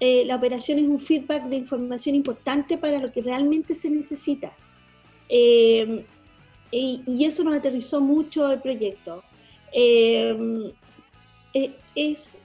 Eh, 0.00 0.24
la 0.24 0.36
operación 0.36 0.78
es 0.78 0.86
un 0.86 0.98
feedback 0.98 1.44
de 1.44 1.56
información 1.56 2.14
importante 2.14 2.78
para 2.78 2.98
lo 2.98 3.12
que 3.12 3.20
realmente 3.20 3.74
se 3.74 3.90
necesita. 3.90 4.56
Y, 5.28 7.02
y, 7.06 7.24
eso 7.26 7.44
nos 7.44 7.56
aterrizó 7.56 8.00
mucho 8.00 8.50
el 8.50 8.62
proyecto. 8.62 9.22
es, 11.94 12.38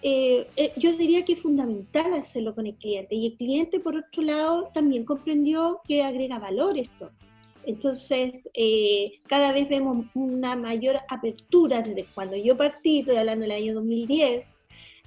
yo 0.75 0.91
diría 0.97 1.23
que 1.23 1.33
es 1.33 1.41
fundamental 1.41 2.13
hacerlo 2.15 2.53
con 2.53 2.67
el 2.67 2.75
cliente 2.75 3.15
y 3.15 3.27
el 3.27 3.37
cliente, 3.37 3.79
por 3.79 3.95
otro 3.95 4.23
lado, 4.23 4.71
también 4.73 5.05
comprendió 5.05 5.79
que 5.87 6.03
agrega 6.03 6.37
valor 6.37 6.77
esto. 6.77 7.11
Entonces, 7.69 8.49
eh, 8.55 9.11
cada 9.27 9.51
vez 9.51 9.69
vemos 9.69 10.07
una 10.15 10.55
mayor 10.55 11.01
apertura 11.07 11.83
desde 11.83 12.03
cuando 12.15 12.35
yo 12.35 12.57
partí, 12.57 13.01
estoy 13.01 13.17
hablando 13.17 13.43
del 13.43 13.51
año 13.51 13.75
2010, 13.75 14.57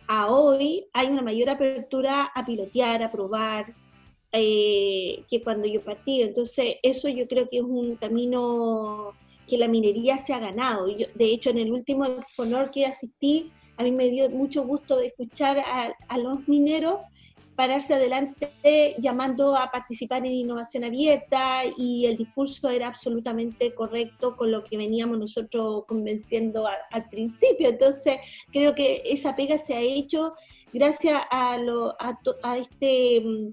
a 0.07 0.31
hoy 0.31 0.87
hay 0.93 1.09
una 1.09 1.23
mayor 1.23 1.51
apertura 1.51 2.31
a 2.33 2.47
pilotear, 2.47 3.03
a 3.03 3.11
probar, 3.11 3.75
eh, 4.31 5.25
que 5.29 5.43
cuando 5.43 5.67
yo 5.67 5.83
partí. 5.83 6.23
Entonces, 6.23 6.77
eso 6.85 7.09
yo 7.09 7.27
creo 7.27 7.49
que 7.49 7.57
es 7.57 7.65
un 7.65 7.97
camino 7.97 9.13
que 9.49 9.59
la 9.59 9.67
minería 9.67 10.17
se 10.19 10.33
ha 10.33 10.39
ganado. 10.39 10.87
de 10.87 11.25
hecho, 11.25 11.51
en 11.51 11.59
el 11.59 11.73
último 11.73 12.05
exponor 12.05 12.71
que 12.71 12.87
asistí, 12.87 13.51
a 13.77 13.83
mí 13.83 13.91
me 13.91 14.09
dio 14.09 14.31
mucho 14.31 14.63
gusto 14.63 15.01
escuchar 15.01 15.65
a 15.67 16.19
los 16.19 16.47
mineros 16.47 17.01
pararse 17.55 17.95
adelante 17.95 18.51
llamando 18.99 19.57
a 19.57 19.71
participar 19.71 20.25
en 20.25 20.33
innovación 20.33 20.85
abierta 20.85 21.63
y 21.77 22.07
el 22.07 22.17
discurso 22.17 22.69
era 22.71 22.89
absolutamente 22.89 23.75
correcto 23.75 24.37
con 24.37 24.51
lo 24.51 24.65
que 24.65 24.77
veníamos 24.77 25.19
nosotros 25.19 25.85
convenciendo 25.87 26.67
al 26.67 27.09
principio. 27.09 27.69
Entonces, 27.69 28.17
creo 28.51 28.75
que 28.75 29.03
esa 29.05 29.37
pega 29.37 29.59
se 29.59 29.75
ha 29.75 29.81
hecho 29.81 30.35
gracias 30.73 31.21
a, 31.31 31.59
lo, 31.59 31.91
a, 32.01 32.19
a 32.43 32.59
este 32.59 33.21
mm, 33.21 33.53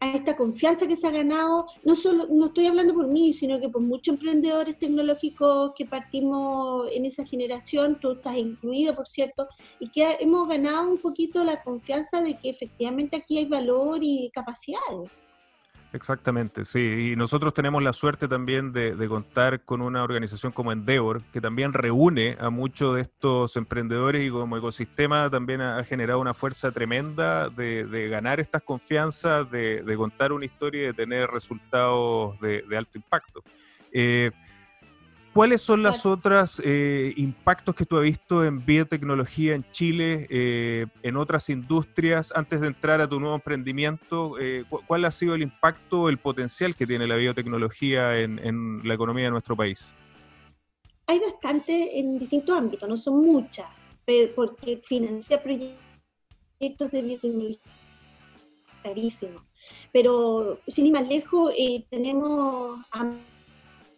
a 0.00 0.12
esta 0.14 0.34
confianza 0.36 0.86
que 0.86 0.96
se 0.96 1.06
ha 1.06 1.10
ganado, 1.10 1.66
no 1.84 1.94
solo, 1.94 2.26
no 2.30 2.46
estoy 2.46 2.66
hablando 2.66 2.94
por 2.94 3.06
mí, 3.06 3.32
sino 3.34 3.60
que 3.60 3.68
por 3.68 3.82
muchos 3.82 4.14
emprendedores 4.14 4.78
tecnológicos 4.78 5.72
que 5.76 5.84
partimos 5.84 6.88
en 6.90 7.04
esa 7.04 7.24
generación, 7.26 8.00
tú 8.00 8.12
estás 8.12 8.36
incluido, 8.36 8.94
por 8.96 9.06
cierto, 9.06 9.46
y 9.78 9.90
que 9.90 10.16
hemos 10.20 10.48
ganado 10.48 10.90
un 10.90 10.98
poquito 10.98 11.44
la 11.44 11.62
confianza 11.62 12.20
de 12.22 12.38
que 12.38 12.48
efectivamente 12.48 13.16
aquí 13.16 13.38
hay 13.38 13.44
valor 13.44 13.98
y 14.00 14.30
capacidad. 14.32 14.80
Exactamente, 15.92 16.64
sí. 16.64 17.10
Y 17.12 17.16
nosotros 17.16 17.52
tenemos 17.52 17.82
la 17.82 17.92
suerte 17.92 18.28
también 18.28 18.72
de, 18.72 19.08
contar 19.08 19.64
con 19.64 19.82
una 19.82 20.04
organización 20.04 20.52
como 20.52 20.70
Endeavor, 20.70 21.22
que 21.32 21.40
también 21.40 21.72
reúne 21.72 22.36
a 22.38 22.48
muchos 22.48 22.94
de 22.94 23.02
estos 23.02 23.56
emprendedores 23.56 24.24
y 24.24 24.30
como 24.30 24.56
ecosistema 24.56 25.28
también 25.28 25.60
ha, 25.60 25.82
generado 25.82 26.20
una 26.20 26.32
fuerza 26.32 26.70
tremenda 26.70 27.48
de, 27.48 28.08
ganar 28.08 28.38
estas 28.38 28.62
confianzas, 28.62 29.50
de, 29.50 29.94
contar 29.96 30.32
una 30.32 30.44
historia 30.44 30.82
y 30.82 30.86
de 30.86 30.94
tener 30.94 31.28
resultados 31.28 32.38
de, 32.40 32.64
alto 32.76 32.96
impacto. 32.96 33.42
Eh, 33.92 34.30
¿Cuáles 35.32 35.62
son 35.62 35.84
los 35.84 36.06
otros 36.06 36.60
eh, 36.64 37.14
impactos 37.16 37.76
que 37.76 37.86
tú 37.86 37.96
has 37.98 38.02
visto 38.02 38.44
en 38.44 38.64
biotecnología 38.64 39.54
en 39.54 39.64
Chile, 39.70 40.26
eh, 40.28 40.86
en 41.04 41.16
otras 41.16 41.48
industrias, 41.50 42.32
antes 42.34 42.60
de 42.60 42.66
entrar 42.66 43.00
a 43.00 43.08
tu 43.08 43.20
nuevo 43.20 43.36
emprendimiento? 43.36 44.36
Eh, 44.40 44.64
¿Cuál 44.88 45.04
ha 45.04 45.10
sido 45.12 45.36
el 45.36 45.42
impacto, 45.42 46.08
el 46.08 46.18
potencial 46.18 46.74
que 46.74 46.84
tiene 46.84 47.06
la 47.06 47.14
biotecnología 47.14 48.18
en, 48.18 48.80
la 48.82 48.94
economía 48.94 49.26
de 49.26 49.30
nuestro 49.30 49.54
país? 49.54 49.92
Hay 51.06 51.20
bastante 51.20 52.00
en 52.00 52.18
distintos 52.18 52.58
ámbitos, 52.58 52.88
no 52.88 52.96
son 52.96 53.24
muchas, 53.24 53.66
pero 54.04 54.34
porque 54.34 54.78
financia 54.78 55.40
proyectos 55.40 56.90
de 56.90 57.02
biotecnología 57.02 57.58
carísimo. 58.82 59.44
Pero 59.92 60.58
sin 60.66 60.86
ir 60.86 60.92
más 60.92 61.08
lejos, 61.08 61.52
tenemos 61.88 62.80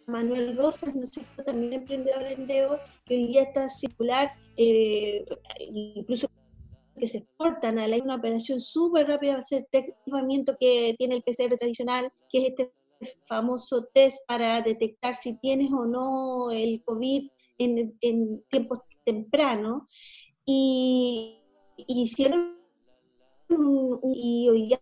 Manuel 0.07 0.57
Rosas, 0.57 0.95
¿no 0.95 1.03
es 1.03 1.09
cierto? 1.09 1.43
También 1.43 1.73
emprendedor 1.73 2.23
en 2.23 2.47
Deo, 2.47 2.79
que 3.05 3.15
hoy 3.15 3.27
día 3.27 3.43
está 3.43 3.69
circular, 3.69 4.31
eh, 4.57 5.25
incluso 5.59 6.27
que 6.97 7.07
se 7.07 7.19
exportan 7.19 7.79
a 7.79 7.87
la 7.87 7.97
una 7.97 8.15
operación 8.15 8.61
súper 8.61 9.07
rápida, 9.07 9.33
va 9.33 9.39
a 9.39 9.41
ser 9.41 9.67
el 9.71 9.85
equipamiento 9.85 10.55
que 10.59 10.95
tiene 10.97 11.15
el 11.15 11.23
PCR 11.23 11.57
tradicional, 11.57 12.11
que 12.29 12.39
es 12.39 12.49
este 12.49 12.71
famoso 13.25 13.89
test 13.93 14.25
para 14.27 14.61
detectar 14.61 15.15
si 15.15 15.37
tienes 15.39 15.71
o 15.71 15.85
no 15.85 16.51
el 16.51 16.81
COVID 16.83 17.29
en, 17.57 17.97
en 18.01 18.43
tiempos 18.49 18.79
tempranos. 19.03 19.83
Y, 20.45 21.39
y 21.77 22.03
hicieron 22.03 22.53
y 24.03 24.49
hoy 24.49 24.67
día 24.67 24.81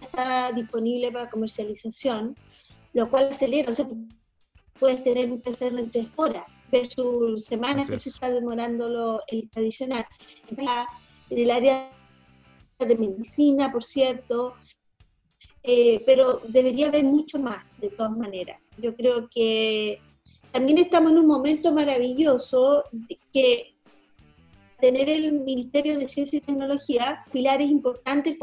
está 0.00 0.52
disponible 0.52 1.12
para 1.12 1.30
comercialización 1.30 2.34
lo 2.94 3.10
cual 3.10 3.28
acelera, 3.28 3.70
o 3.70 3.74
sea, 3.74 3.86
puedes 4.78 5.04
tener 5.04 5.30
un 5.30 5.40
PCR 5.40 5.78
en 5.78 5.90
tres 5.90 6.06
horas 6.16 6.44
versus 6.70 7.44
semanas 7.44 7.88
que 7.88 7.98
se 7.98 8.08
está 8.08 8.30
demorando 8.30 8.88
lo, 8.88 9.20
el 9.28 9.50
tradicional. 9.50 10.06
En 10.48 11.38
el 11.38 11.50
área 11.50 11.90
de 12.78 12.96
medicina, 12.96 13.70
por 13.70 13.84
cierto, 13.84 14.54
eh, 15.62 16.02
pero 16.04 16.40
debería 16.48 16.88
haber 16.88 17.04
mucho 17.04 17.38
más, 17.38 17.78
de 17.80 17.90
todas 17.90 18.16
maneras. 18.16 18.60
Yo 18.78 18.94
creo 18.94 19.28
que 19.28 20.00
también 20.52 20.78
estamos 20.78 21.12
en 21.12 21.18
un 21.18 21.26
momento 21.26 21.72
maravilloso 21.72 22.84
que 23.32 23.74
tener 24.80 25.08
el 25.08 25.32
Ministerio 25.32 25.98
de 25.98 26.08
Ciencia 26.08 26.36
y 26.36 26.42
Tecnología, 26.42 27.24
pilares 27.32 27.70
importantes 27.70 28.36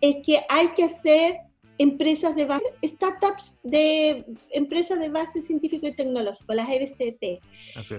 es 0.00 0.16
que 0.24 0.40
hay 0.48 0.68
que 0.68 0.84
hacer 0.84 1.36
empresas 1.78 2.34
de 2.34 2.46
base, 2.46 2.64
startups 2.82 3.58
de 3.62 4.24
empresas 4.50 4.98
de 4.98 5.08
base 5.08 5.40
científico 5.40 5.86
y 5.86 5.92
tecnológico, 5.92 6.54
las 6.54 6.68
EBCT. 6.68 7.40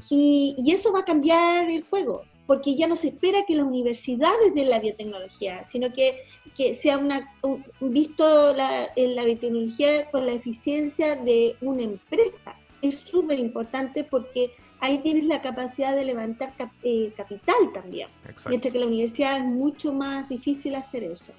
Y, 0.09 0.55
y, 0.57 0.71
eso 0.71 0.91
va 0.91 0.99
a 0.99 1.05
cambiar 1.05 1.69
el 1.69 1.83
juego, 1.83 2.23
porque 2.45 2.75
ya 2.75 2.87
no 2.87 2.95
se 2.95 3.09
espera 3.09 3.45
que 3.45 3.55
las 3.55 3.65
universidades 3.65 4.55
de 4.55 4.65
la 4.65 4.79
biotecnología, 4.79 5.63
sino 5.63 5.93
que, 5.93 6.23
que 6.55 6.73
sea 6.73 6.97
una, 6.97 7.33
visto 7.79 8.53
la, 8.53 8.89
la 8.95 9.23
biotecnología 9.23 10.09
con 10.09 10.25
la 10.25 10.33
eficiencia 10.33 11.15
de 11.15 11.55
una 11.61 11.83
empresa. 11.83 12.55
Es 12.81 12.99
súper 12.99 13.39
importante 13.39 14.03
porque 14.03 14.51
ahí 14.79 14.99
tienes 14.99 15.25
la 15.25 15.41
capacidad 15.41 15.95
de 15.95 16.05
levantar 16.05 16.53
eh, 16.83 17.11
capital 17.15 17.55
también. 17.73 18.09
Mientras 18.47 18.71
que 18.71 18.79
la 18.79 18.85
universidad 18.85 19.37
es 19.37 19.43
mucho 19.43 19.93
más 19.93 20.29
difícil 20.29 20.75
hacer 20.75 21.03
eso. 21.03 21.33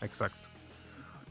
Exacto. 0.00 0.41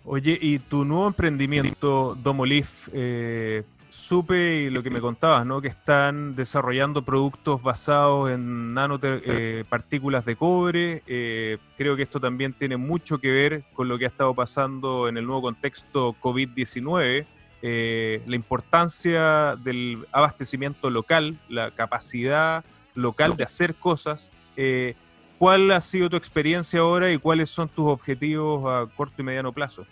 Oye, 0.04 0.38
y 0.42 0.58
tu 0.58 0.84
nuevo 0.84 1.08
emprendimiento, 1.08 2.18
Domolif, 2.24 2.90
eh, 2.92 3.64
supe 3.90 4.72
lo 4.72 4.82
que 4.82 4.90
me 4.90 5.00
contabas, 5.00 5.46
¿no? 5.46 5.62
Que 5.62 5.68
están 5.68 6.36
desarrollando 6.36 7.04
productos 7.04 7.62
basados 7.62 8.32
en 8.32 8.74
nanopartículas 8.74 10.24
eh, 10.24 10.26
de 10.26 10.36
cobre. 10.36 11.04
Eh, 11.06 11.60
creo 11.78 11.96
que 11.96 12.02
esto 12.02 12.20
también 12.20 12.54
tiene 12.54 12.78
mucho 12.78 13.20
que 13.20 13.30
ver 13.30 13.64
con 13.74 13.88
lo 13.88 14.00
que 14.00 14.06
ha 14.06 14.08
estado 14.08 14.34
pasando 14.34 15.08
en 15.08 15.18
el 15.18 15.26
nuevo 15.26 15.44
contexto 15.44 16.16
COVID-19. 16.20 17.26
la 17.62 18.36
importancia 18.36 19.56
del 19.56 20.00
abastecimiento 20.12 20.90
local, 20.90 21.38
la 21.48 21.70
capacidad 21.70 22.66
local 22.96 23.38
de 23.38 23.44
hacer 23.44 23.76
cosas. 23.76 24.32
¿Cuál 25.42 25.72
ha 25.72 25.82
sido 25.82 26.08
tu 26.08 26.18
experiencia 26.18 26.82
ahora 26.82 27.12
y 27.12 27.18
cuáles 27.18 27.50
son 27.50 27.68
tus 27.68 27.88
objetivos 27.88 28.64
a 28.68 28.88
corto 28.96 29.24
y 29.24 29.24
mediano 29.24 29.52
plazo? 29.52 29.88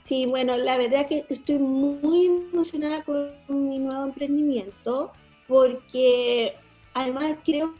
Sí, 0.00 0.24
bueno, 0.24 0.56
la 0.56 0.78
verdad 0.78 1.06
que 1.06 1.26
estoy 1.28 1.58
muy 1.58 2.24
emocionada 2.54 3.04
con 3.04 3.34
mi 3.68 3.80
nuevo 3.80 4.06
emprendimiento 4.06 5.12
porque 5.46 6.54
además 6.94 7.36
creo 7.44 7.74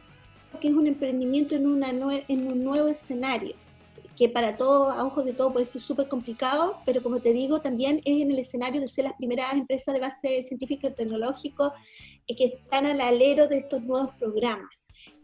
que 0.61 0.69
es 0.69 0.75
un 0.75 0.87
emprendimiento 0.87 1.55
en, 1.55 1.67
una 1.67 1.89
en 1.89 2.47
un 2.47 2.63
nuevo 2.63 2.89
escenario 2.89 3.55
que 4.19 4.29
para 4.29 4.59
todos, 4.59 4.95
a 4.95 5.03
ojos 5.03 5.25
de 5.25 5.33
todo, 5.33 5.51
puede 5.51 5.65
ser 5.65 5.81
súper 5.81 6.09
complicado, 6.09 6.77
pero 6.85 7.03
como 7.03 7.21
te 7.21 7.33
digo, 7.33 7.63
también 7.63 8.03
es 8.05 8.21
en 8.21 8.31
el 8.31 8.39
escenario 8.39 8.83
de 8.83 8.87
ser 8.87 9.05
las 9.05 9.15
primeras 9.15 9.55
empresas 9.55 9.95
de 9.95 10.01
base 10.01 10.43
científico 10.43 10.89
y 10.89 10.93
tecnológico 10.93 11.73
que 12.27 12.45
están 12.45 12.85
al 12.85 13.01
alero 13.01 13.49
de 13.49 13.57
estos 13.57 13.83
nuevos 13.83 14.15
programas 14.17 14.69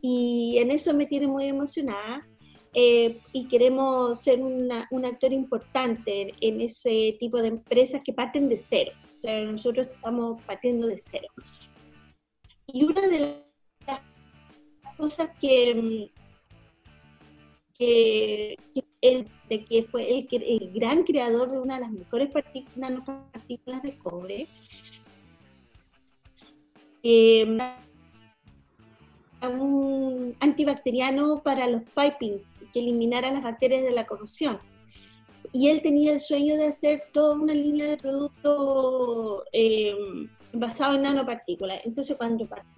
y 0.01 0.59
en 0.59 0.71
eso 0.71 0.95
me 0.95 1.07
tiene 1.07 1.27
muy 1.27 1.47
emocionada. 1.47 2.27
Eh, 2.75 3.19
y 3.33 3.49
queremos 3.49 4.21
ser 4.21 4.41
un 4.41 5.05
actor 5.05 5.33
importante 5.33 6.35
en, 6.41 6.61
ese 6.61 7.17
tipo 7.19 7.41
de 7.41 7.49
empresas 7.49 8.03
que 8.05 8.13
parten 8.13 8.49
de 8.49 8.59
cero. 8.59 8.93
O 9.19 9.21
sea, 9.21 9.43
nosotros 9.45 9.89
estamos 9.89 10.41
partiendo 10.43 10.87
de 10.87 10.99
cero. 10.99 11.29
Y 12.67 12.85
una 12.85 13.09
de 13.09 13.43
las 13.87 14.01
cosas 14.97 15.31
que, 15.41 16.11
que, 17.77 18.57
el, 19.01 19.27
de 19.49 19.65
que 19.65 19.83
fue 19.85 20.19
el, 20.19 20.29
el, 20.31 20.73
gran 20.73 21.05
creador 21.05 21.51
de 21.51 21.59
una 21.59 21.77
de 21.77 21.81
las 21.81 21.91
mejores 21.91 22.31
partículas, 22.31 23.01
partículas 23.33 23.83
de 23.83 23.99
cobre, 23.99 24.47
eh, 27.03 27.59
un 29.47 30.37
antibacteriano 30.41 31.43
para 31.43 31.69
los 31.69 31.83
pipings 31.95 32.55
que 32.73 32.81
eliminara 32.81 33.31
las 33.31 33.43
bacterias 33.43 33.83
de 33.85 33.93
la 33.93 34.07
corrosión. 34.07 34.59
Y 35.53 35.69
él 35.69 35.81
tenía 35.81 36.13
el 36.13 36.21
sueño 36.21 36.57
de 36.57 36.67
hacer 36.67 37.05
toda 37.13 37.37
una 37.37 37.55
línea 37.55 37.87
de 37.89 37.97
productos 37.97 39.45
eh, 39.53 39.95
basado 40.53 40.97
en 40.97 41.03
nanopartículas. 41.03 41.81
Entonces, 41.85 42.17
cuando 42.17 42.47
partió 42.47 42.75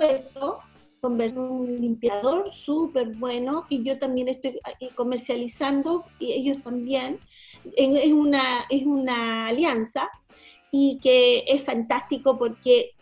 esto, 0.00 0.60
convirtió 1.00 1.42
un 1.42 1.80
limpiador 1.80 2.54
súper 2.54 3.08
bueno 3.16 3.66
y 3.68 3.82
yo 3.82 3.98
también 3.98 4.28
estoy 4.28 4.60
eh, 4.80 4.88
comercializando 4.94 6.04
y 6.18 6.32
ellos 6.32 6.62
también. 6.62 7.18
Es 7.76 8.12
una, 8.12 8.64
es 8.70 8.84
una 8.84 9.46
alianza 9.48 10.08
y 10.72 10.98
que 11.00 11.44
es 11.46 11.62
fantástico 11.62 12.38
porque 12.38 12.94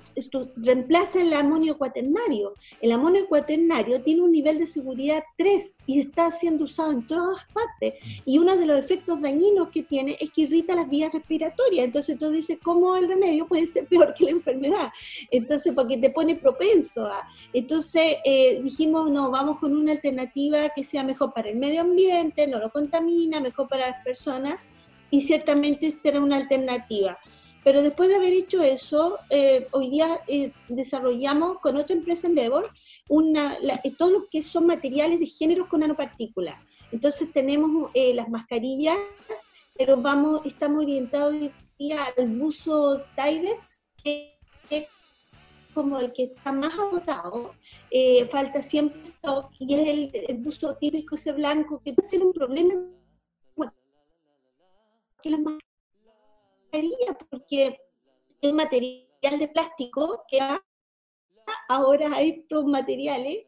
reemplaza 0.56 1.22
el 1.22 1.32
amonio 1.32 1.78
cuaternario. 1.78 2.54
El 2.80 2.92
amonio 2.92 3.26
cuaternario 3.28 4.02
tiene 4.02 4.22
un 4.22 4.32
nivel 4.32 4.58
de 4.58 4.66
seguridad 4.66 5.22
3 5.38 5.74
y 5.86 6.00
está 6.00 6.30
siendo 6.32 6.64
usado 6.64 6.90
en 6.90 7.06
todas 7.06 7.40
partes. 7.52 7.94
Y 8.24 8.38
uno 8.38 8.56
de 8.56 8.66
los 8.66 8.78
efectos 8.78 9.20
dañinos 9.20 9.68
que 9.68 9.84
tiene 9.84 10.16
es 10.20 10.30
que 10.30 10.42
irrita 10.42 10.74
las 10.74 10.88
vías 10.88 11.12
respiratorias. 11.12 11.86
Entonces 11.86 12.18
tú 12.18 12.28
dices, 12.30 12.58
¿cómo 12.62 12.96
el 12.96 13.06
remedio 13.06 13.46
puede 13.46 13.66
ser 13.66 13.86
peor 13.86 14.12
que 14.14 14.24
la 14.24 14.30
enfermedad? 14.32 14.90
Entonces, 15.30 15.72
porque 15.72 15.96
te 15.96 16.10
pone 16.10 16.34
propenso 16.34 17.06
a... 17.06 17.26
Entonces 17.52 18.16
eh, 18.24 18.60
dijimos, 18.62 19.10
no, 19.12 19.30
vamos 19.30 19.58
con 19.60 19.76
una 19.76 19.92
alternativa 19.92 20.70
que 20.70 20.82
sea 20.82 21.04
mejor 21.04 21.32
para 21.32 21.50
el 21.50 21.56
medio 21.56 21.82
ambiente, 21.82 22.48
no 22.48 22.58
lo 22.58 22.70
contamina, 22.70 23.40
mejor 23.40 23.68
para 23.68 23.90
las 23.90 24.04
personas. 24.04 24.60
Y 25.12 25.22
ciertamente 25.22 25.86
esta 25.86 26.10
era 26.10 26.20
una 26.20 26.36
alternativa. 26.36 27.18
Pero 27.62 27.82
después 27.82 28.08
de 28.08 28.16
haber 28.16 28.32
hecho 28.32 28.62
eso, 28.62 29.18
eh, 29.28 29.66
hoy 29.72 29.90
día 29.90 30.20
eh, 30.26 30.52
desarrollamos 30.68 31.58
con 31.60 31.76
otra 31.76 31.94
empresa 31.94 32.26
Endeavor 32.26 32.68
una, 33.08 33.58
eh, 33.84 33.92
todos 33.98 34.12
los 34.12 34.24
que 34.30 34.40
son 34.42 34.66
materiales 34.66 35.20
de 35.20 35.26
género 35.26 35.68
con 35.68 35.80
nanopartículas. 35.80 36.56
Entonces 36.92 37.32
tenemos 37.32 37.90
las 37.94 38.28
mascarillas, 38.28 38.96
pero 39.76 39.96
vamos, 39.96 40.40
estamos 40.44 40.82
orientados 40.82 41.34
hoy 41.34 41.52
día 41.78 41.98
al 42.16 42.28
buzo 42.28 43.02
Tyvex, 43.14 43.84
que 44.02 44.36
es 44.70 44.86
como 45.72 46.00
el 46.00 46.12
que 46.12 46.24
está 46.24 46.50
más 46.50 46.72
agotado, 46.74 47.54
falta 48.30 48.60
siempre 48.60 49.02
stock 49.02 49.52
y 49.60 49.74
es 49.74 49.88
el, 49.88 50.10
el, 50.28 50.38
buzo 50.38 50.76
típico 50.76 51.14
ese 51.14 51.30
blanco 51.30 51.80
que 51.84 51.92
puede 51.92 52.08
ser 52.08 52.24
un 52.24 52.32
problema 52.32 52.74
que 55.22 55.30
las 55.30 55.40
porque 57.30 57.78
es 58.40 58.52
material 58.52 59.38
de 59.38 59.48
plástico 59.48 60.24
que 60.28 60.40
ahora 61.68 62.14
a 62.14 62.22
estos 62.22 62.64
materiales 62.64 63.38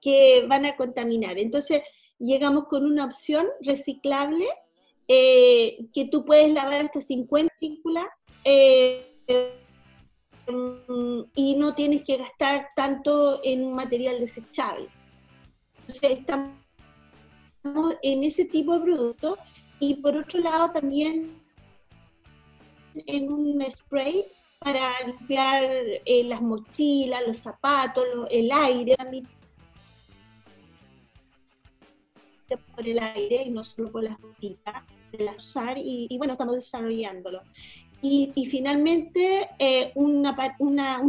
que 0.00 0.44
van 0.48 0.66
a 0.66 0.76
contaminar. 0.76 1.38
Entonces, 1.38 1.82
llegamos 2.18 2.64
con 2.64 2.84
una 2.84 3.04
opción 3.04 3.46
reciclable 3.60 4.46
eh, 5.08 5.86
que 5.92 6.06
tú 6.06 6.24
puedes 6.24 6.52
lavar 6.52 6.80
hasta 6.80 7.00
50 7.00 7.52
partículas 7.52 8.06
eh, 8.44 9.06
y 11.34 11.56
no 11.56 11.74
tienes 11.74 12.02
que 12.02 12.16
gastar 12.16 12.68
tanto 12.74 13.40
en 13.44 13.64
un 13.64 13.74
material 13.74 14.18
desechable. 14.18 14.88
Entonces, 15.82 16.18
estamos 16.18 16.52
en 18.02 18.24
ese 18.24 18.44
tipo 18.46 18.74
de 18.74 18.80
producto 18.80 19.38
y 19.78 19.94
por 19.94 20.16
otro 20.16 20.40
lado 20.40 20.72
también 20.72 21.41
en 22.94 23.32
un 23.32 23.64
spray 23.70 24.24
para 24.58 24.92
limpiar 25.06 25.64
eh, 25.64 26.24
las 26.24 26.40
mochilas, 26.40 27.22
los 27.26 27.38
zapatos, 27.38 28.04
el 28.30 28.50
aire, 28.52 28.96
por 32.76 32.86
el 32.86 32.98
aire 32.98 33.44
y 33.44 33.50
no 33.50 33.64
solo 33.64 33.90
por 33.90 34.04
las 34.04 34.20
gotitas 34.20 34.82
las 35.18 35.38
usar 35.38 35.76
y, 35.78 36.16
bueno, 36.16 36.32
estamos 36.32 36.54
desarrollándolo. 36.54 37.42
Y, 38.00 38.32
finalmente 38.50 39.48
eh, 39.58 39.92
un 39.94 40.22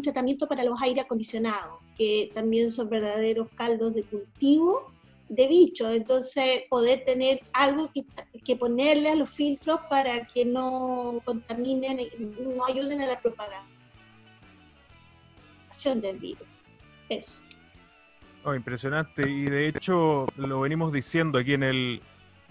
tratamiento 0.01 0.47
para 0.47 0.63
los 0.63 0.79
aire 0.81 1.01
acondicionados, 1.01 1.79
que 1.97 2.31
también 2.33 2.69
son 2.69 2.89
verdaderos 2.89 3.47
caldos 3.55 3.93
de 3.95 4.03
cultivo 4.03 4.91
de 5.29 5.47
bicho, 5.47 5.89
entonces 5.89 6.61
poder 6.69 7.03
tener 7.03 7.41
algo 7.53 7.91
que, 7.91 8.05
que, 8.43 8.55
ponerle 8.55 9.09
a 9.09 9.15
los 9.15 9.29
filtros 9.29 9.79
para 9.89 10.25
que 10.27 10.45
no 10.45 11.21
contaminen, 11.25 11.99
no 12.39 12.65
ayuden 12.65 13.01
a 13.01 13.07
la 13.07 13.19
propagación 13.19 13.63
del 16.01 16.17
virus. 16.17 16.47
Eso. 17.09 17.39
Oh, 18.43 18.53
impresionante. 18.53 19.29
Y 19.29 19.45
de 19.45 19.67
hecho 19.69 20.27
lo 20.35 20.61
venimos 20.61 20.91
diciendo 20.91 21.39
aquí 21.39 21.53
en 21.53 21.63
el, 21.63 22.01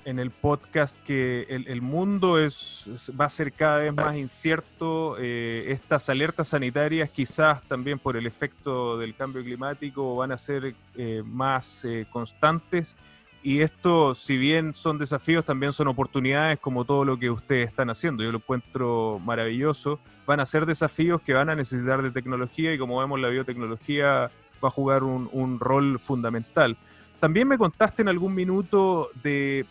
en 0.05 0.19
el 0.19 0.31
podcast 0.31 1.03
que 1.05 1.47
el, 1.49 1.83
mundo 1.83 2.39
es, 2.39 3.11
va 3.19 3.27
a 3.27 3.29
ser 3.29 3.53
cada 3.53 3.79
vez 3.79 3.95
más 3.95 4.17
incierto. 4.17 5.17
Eh, 5.19 5.67
estas 5.69 6.09
alertas 6.09 6.49
sanitarias, 6.49 7.11
quizás 7.11 7.63
también 7.65 7.99
por 7.99 8.17
el 8.17 8.27
efecto 8.27 8.99
del 8.99 9.15
cambio 9.15 9.43
climático, 9.43 10.17
van 10.17 10.33
a 10.33 10.37
ser 10.37 10.75
eh, 10.97 11.23
más 11.25 11.85
eh, 11.85 12.07
constantes. 12.11 12.97
y 13.43 13.61
esto, 13.61 14.15
si 14.15 14.37
bien 14.37 14.73
son 14.73 14.99
desafíos, 14.99 15.45
también 15.45 15.73
son 15.73 15.89
oportunidades 15.89 16.59
como 16.61 16.85
todo 16.85 17.05
lo 17.05 17.19
que 17.19 17.31
ustedes 17.31 17.69
están 17.69 17.91
haciendo. 17.91 18.23
Yo 18.23 18.31
lo 18.31 18.39
encuentro 18.39 19.21
maravilloso. 19.25 19.99
Van 20.27 20.39
a 20.39 20.47
ser 20.47 20.67
desafíos 20.67 21.21
que 21.23 21.33
van 21.33 21.51
a 21.51 21.57
necesitar 21.57 22.03
de 22.03 22.11
tecnología 22.13 22.73
y 22.73 22.79
como 22.79 23.01
vemos 23.01 23.19
la 23.19 23.29
biotecnología 23.29 24.31
va 24.63 24.69
a 24.69 24.71
jugar 24.71 25.03
un, 25.03 25.59
rol 25.61 25.99
fundamental. 25.99 26.77
También 27.21 27.49
me 27.49 27.59
contaste 27.59 28.03
en 28.03 28.09
algún 28.09 28.35
minuto 28.35 29.09
de 29.23 29.67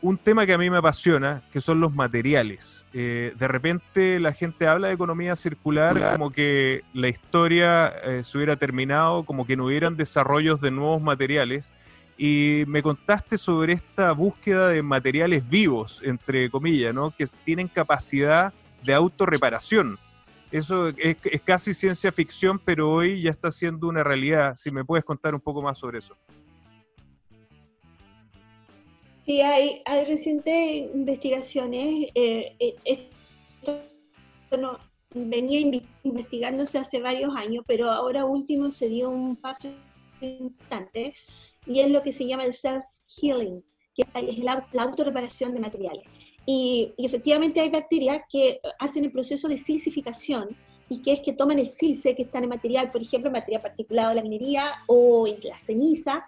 un 0.00 0.16
tema 0.16 0.46
que 0.46 0.52
a 0.52 0.58
mí 0.58 0.70
me 0.70 0.78
apasiona, 0.78 1.42
que 1.52 1.60
son 1.60 1.80
los 1.80 1.92
materiales. 1.92 2.86
Eh, 2.92 3.34
de 3.38 3.48
repente 3.48 4.20
la 4.20 4.32
gente 4.32 4.66
habla 4.66 4.88
de 4.88 4.94
economía 4.94 5.34
circular 5.34 6.12
como 6.12 6.30
que 6.30 6.82
la 6.94 7.08
historia 7.08 7.88
eh, 7.88 8.22
se 8.22 8.38
hubiera 8.38 8.56
terminado, 8.56 9.24
como 9.24 9.46
que 9.46 9.56
no 9.56 9.66
hubieran 9.66 9.96
desarrollos 9.96 10.60
de 10.60 10.70
nuevos 10.70 11.02
materiales 11.02 11.72
y 12.16 12.64
me 12.66 12.82
contaste 12.82 13.38
sobre 13.38 13.74
esta 13.74 14.12
búsqueda 14.12 14.68
de 14.68 14.82
materiales 14.82 15.48
vivos, 15.48 16.02
entre 16.04 16.50
comillas, 16.50 16.94
¿no? 16.94 17.12
que 17.16 17.26
tienen 17.44 17.68
capacidad 17.68 18.52
de 18.82 18.94
autorreparación. 18.94 19.98
Eso 20.50 20.88
es, 20.88 21.16
casi 21.44 21.74
ciencia 21.74 22.10
ficción, 22.10 22.58
pero 22.58 22.90
hoy 22.90 23.22
ya 23.22 23.30
está 23.30 23.52
siendo 23.52 23.86
una 23.86 24.02
realidad. 24.02 24.56
Si 24.56 24.70
me 24.70 24.84
puedes 24.84 25.04
contar 25.04 25.34
un 25.34 25.40
poco 25.40 25.60
más 25.60 25.78
sobre 25.78 25.98
eso. 25.98 26.16
Sí, 29.28 29.42
hay, 29.42 29.82
hay 29.84 30.06
recientes 30.06 30.54
investigaciones. 30.94 32.06
Eh, 32.14 32.56
eh, 32.58 32.76
esto 33.62 33.82
venía 35.14 35.82
investigándose 36.02 36.78
hace 36.78 37.02
varios 37.02 37.36
años, 37.36 37.62
pero 37.66 37.90
ahora 37.90 38.24
último 38.24 38.70
se 38.70 38.88
dio 38.88 39.10
un 39.10 39.36
paso 39.36 39.68
importante 40.22 41.14
y 41.66 41.80
es 41.80 41.90
lo 41.90 42.02
que 42.02 42.10
se 42.10 42.26
llama 42.26 42.44
el 42.44 42.54
self-healing, 42.54 43.62
que 43.94 44.06
es 44.14 44.38
la, 44.38 44.66
autorreparación 44.78 45.52
de 45.52 45.60
materiales. 45.60 46.04
Y, 46.46 46.94
efectivamente 46.96 47.60
hay 47.60 47.68
bacterias 47.68 48.22
que 48.32 48.62
hacen 48.78 49.04
el 49.04 49.12
proceso 49.12 49.46
de 49.46 49.58
silicificación 49.58 50.56
y 50.88 51.02
que 51.02 51.12
es 51.12 51.20
que 51.20 51.32
toman 51.32 51.58
el 51.58 51.68
silce 51.68 52.14
que 52.14 52.22
está 52.22 52.38
en 52.38 52.44
el 52.44 52.50
material, 52.50 52.90
por 52.90 53.02
ejemplo, 53.02 53.30
material 53.30 53.62
particulado 53.62 54.10
de 54.10 54.14
la 54.16 54.22
minería 54.22 54.64
o 54.86 55.26
en 55.26 55.36
la 55.44 55.58
ceniza, 55.58 56.24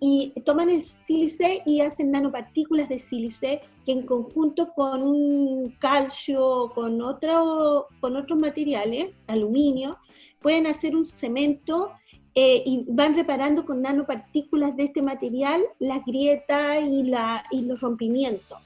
y 0.00 0.32
toman 0.44 0.70
el 0.70 0.82
sílice 0.82 1.62
y 1.66 1.80
hacen 1.80 2.10
nanopartículas 2.10 2.88
de 2.88 2.98
sílice 2.98 3.60
que 3.84 3.92
en 3.92 4.06
conjunto 4.06 4.72
con 4.72 5.02
un 5.02 5.76
calcio, 5.78 6.72
con, 6.74 7.02
otro, 7.02 7.88
con 8.00 8.16
otros 8.16 8.38
materiales, 8.38 9.10
aluminio, 9.26 9.98
pueden 10.40 10.66
hacer 10.66 10.96
un 10.96 11.04
cemento 11.04 11.92
eh, 12.34 12.62
y 12.64 12.84
van 12.88 13.14
reparando 13.14 13.66
con 13.66 13.82
nanopartículas 13.82 14.76
de 14.76 14.84
este 14.84 15.02
material 15.02 15.62
las 15.78 16.04
grietas 16.04 16.82
y, 16.82 17.02
la, 17.02 17.44
y 17.50 17.62
los 17.62 17.80
rompimientos. 17.80 18.58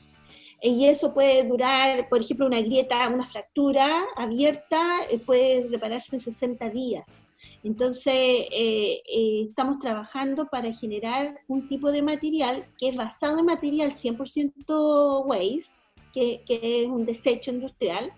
Y 0.66 0.87
eso 0.87 1.12
puede 1.12 1.44
durar, 1.44 2.09
por 2.09 2.22
ejemplo, 2.22 2.46
una 2.46 2.62
grieta, 2.62 3.07
una 3.11 3.27
fractura 3.27 4.03
abierta, 4.16 5.00
eh, 5.11 5.18
puede 5.18 5.68
repararse 5.68 6.16
en 6.16 6.20
60 6.20 6.70
días. 6.70 7.20
Entonces, 7.62 8.14
eh, 8.14 9.03
estamos 9.46 9.79
trabajando 9.79 10.46
para 10.46 10.72
generar 10.72 11.38
un 11.48 11.68
tipo 11.68 11.92
de 11.92 12.00
material 12.00 12.66
que 12.79 12.88
es 12.88 12.96
basado 12.96 13.40
en 13.40 13.44
material 13.44 13.92
100% 13.92 15.27
waste, 15.27 15.74
que, 16.14 16.42
es 16.48 16.87
un 16.88 17.05
desecho 17.05 17.50
industrial, 17.50 18.11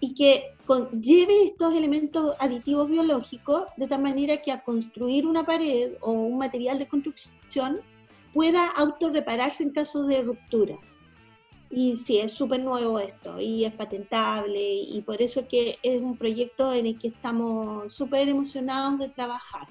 y 0.00 0.12
que 0.14 0.56
lleve 1.00 1.44
estos 1.44 1.72
elementos 1.72 2.34
aditivos 2.40 2.88
biológicos 2.88 3.62
de 3.76 3.86
tal 3.86 4.02
manera 4.02 4.42
que 4.42 4.50
a 4.50 4.64
construir 4.64 5.24
una 5.24 5.46
pared 5.46 5.92
o 6.00 6.10
un 6.10 6.36
material 6.36 6.80
de 6.80 6.88
construcción 6.88 7.80
pueda 8.34 8.66
autorrepararse 8.72 9.62
en 9.62 9.70
caso 9.70 10.04
de 10.04 10.22
ruptura. 10.22 10.76
Y 11.70 11.96
sí, 11.96 12.18
es 12.18 12.32
súper 12.32 12.60
nuevo 12.60 13.00
esto 13.00 13.40
y 13.40 13.64
es 13.64 13.72
patentable 13.72 14.60
y 14.60 15.02
por 15.02 15.20
eso 15.20 15.46
que 15.48 15.78
es 15.82 16.00
un 16.00 16.16
proyecto 16.16 16.72
en 16.72 16.86
el 16.86 16.98
que 16.98 17.08
estamos 17.08 17.92
súper 17.92 18.28
emocionados 18.28 18.98
de 18.98 19.08
trabajar. 19.08 19.66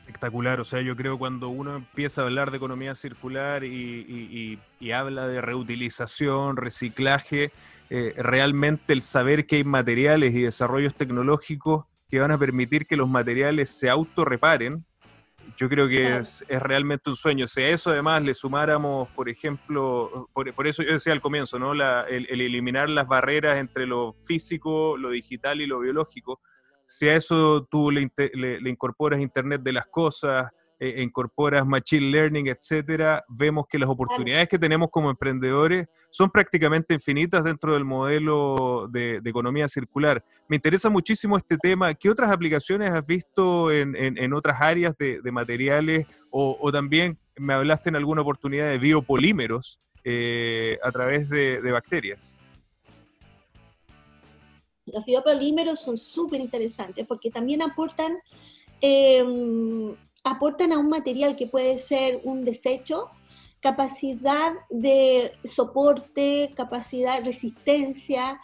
Espectacular, 0.00 0.60
o 0.60 0.64
sea, 0.64 0.80
yo 0.82 0.96
creo 0.96 1.18
cuando 1.18 1.48
uno 1.48 1.76
empieza 1.76 2.22
a 2.22 2.24
hablar 2.24 2.50
de 2.50 2.56
economía 2.56 2.94
circular 2.94 3.64
y 3.64 4.58
habla 4.92 5.28
de 5.28 5.40
reutilización, 5.40 6.56
reciclaje, 6.56 7.52
eh, 7.92 8.14
realmente 8.16 8.92
el 8.92 9.02
saber 9.02 9.46
que 9.46 9.56
hay 9.56 9.64
materiales 9.64 10.32
y 10.32 10.42
desarrollos 10.42 10.94
tecnológicos 10.94 11.86
que 12.08 12.20
van 12.20 12.30
a 12.30 12.38
permitir 12.38 12.86
que 12.86 12.96
los 12.96 13.08
materiales 13.08 13.68
se 13.68 13.90
autorreparen, 13.90 14.84
yo 15.60 15.68
creo 15.68 15.88
que 15.88 16.16
es, 16.16 16.42
realmente 16.48 17.10
un 17.10 17.16
sueño. 17.16 17.46
Si 17.46 17.60
a 17.60 17.68
eso 17.68 17.90
además 17.90 18.22
le 18.22 18.32
sumáramos, 18.32 19.10
por 19.10 19.28
ejemplo, 19.28 20.30
por, 20.32 20.66
eso 20.66 20.82
yo 20.82 20.94
decía 20.94 21.12
al 21.12 21.20
comienzo, 21.20 21.58
¿no? 21.58 21.72
el, 21.74 22.26
eliminar 22.30 22.88
las 22.88 23.06
barreras 23.06 23.58
entre 23.58 23.86
lo 23.86 24.14
físico, 24.26 24.96
lo 24.96 25.10
digital 25.10 25.60
y 25.60 25.66
lo 25.66 25.80
biológico, 25.80 26.40
si 26.86 27.10
a 27.10 27.16
eso 27.16 27.68
tú 27.70 27.90
le, 27.90 28.10
le 28.34 28.70
incorporas 28.70 29.20
Internet 29.20 29.60
de 29.62 29.74
las 29.74 29.84
cosas, 29.84 30.50
eh, 30.82 31.02
incorporas 31.02 31.66
machine 31.66 32.10
learning, 32.10 32.46
etcétera, 32.48 33.22
vemos 33.28 33.66
que 33.68 33.78
las 33.78 33.90
oportunidades 33.90 34.48
que 34.48 34.58
tenemos 34.58 34.88
como 34.90 35.10
emprendedores 35.10 35.86
son 36.08 36.30
prácticamente 36.30 36.94
infinitas 36.94 37.44
dentro 37.44 37.74
del 37.74 37.84
modelo 37.84 38.88
de, 38.90 39.20
economía 39.22 39.68
circular. 39.68 40.24
Me 40.48 40.56
interesa 40.56 40.88
muchísimo 40.88 41.36
este 41.36 41.58
tema. 41.58 41.92
¿Qué 41.92 42.08
otras 42.08 42.30
aplicaciones 42.30 42.90
has 42.92 43.06
visto 43.06 43.70
en, 43.70 44.32
otras 44.32 44.58
áreas 44.58 44.96
de, 44.96 45.20
materiales 45.30 46.06
o, 46.30 46.72
también 46.72 47.18
me 47.36 47.52
hablaste 47.52 47.90
en 47.90 47.96
alguna 47.96 48.22
oportunidad 48.22 48.70
de 48.70 48.78
biopolímeros 48.78 49.80
eh, 50.02 50.78
a 50.82 50.90
través 50.90 51.28
de, 51.28 51.60
bacterias? 51.70 52.34
Los 54.86 55.04
biopolímeros 55.04 55.78
son 55.78 55.98
súper 55.98 56.40
interesantes 56.40 57.06
porque 57.06 57.30
también 57.30 57.60
aportan 57.60 58.16
em, 58.80 59.94
aportan 60.24 60.72
a 60.72 60.78
un 60.78 60.88
material 60.88 61.36
que 61.36 61.46
puede 61.46 61.78
ser 61.78 62.20
un 62.24 62.44
desecho 62.44 63.10
capacidad 63.60 64.54
de 64.70 65.32
soporte, 65.44 66.52
capacidad, 66.56 67.24
resistencia, 67.24 68.40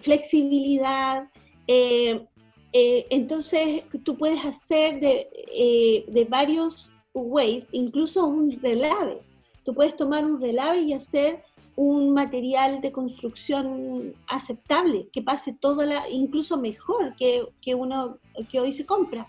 flexibilidad. 0.00 1.28
Eh, 1.66 2.26
eh, 2.72 3.06
entonces, 3.10 3.82
tú 4.04 4.16
puedes 4.16 4.44
hacer 4.44 5.00
de, 5.00 5.28
eh, 5.54 6.04
de, 6.08 6.24
varios 6.24 6.92
ways, 7.14 7.66
incluso 7.72 8.26
un 8.26 8.60
relave. 8.60 9.18
Tú 9.64 9.74
puedes 9.74 9.96
tomar 9.96 10.24
un 10.24 10.40
relave 10.40 10.80
y 10.80 10.92
hacer 10.92 11.42
un 11.74 12.12
material 12.12 12.80
de 12.80 12.92
construcción 12.92 14.14
aceptable, 14.26 15.08
que 15.12 15.22
pase 15.22 15.56
todo 15.58 15.86
la, 15.86 16.08
incluso 16.10 16.58
mejor 16.58 17.14
que, 17.16 17.46
que 17.62 17.74
uno 17.74 18.18
que 18.50 18.60
hoy 18.60 18.72
se 18.72 18.84
compra. 18.84 19.28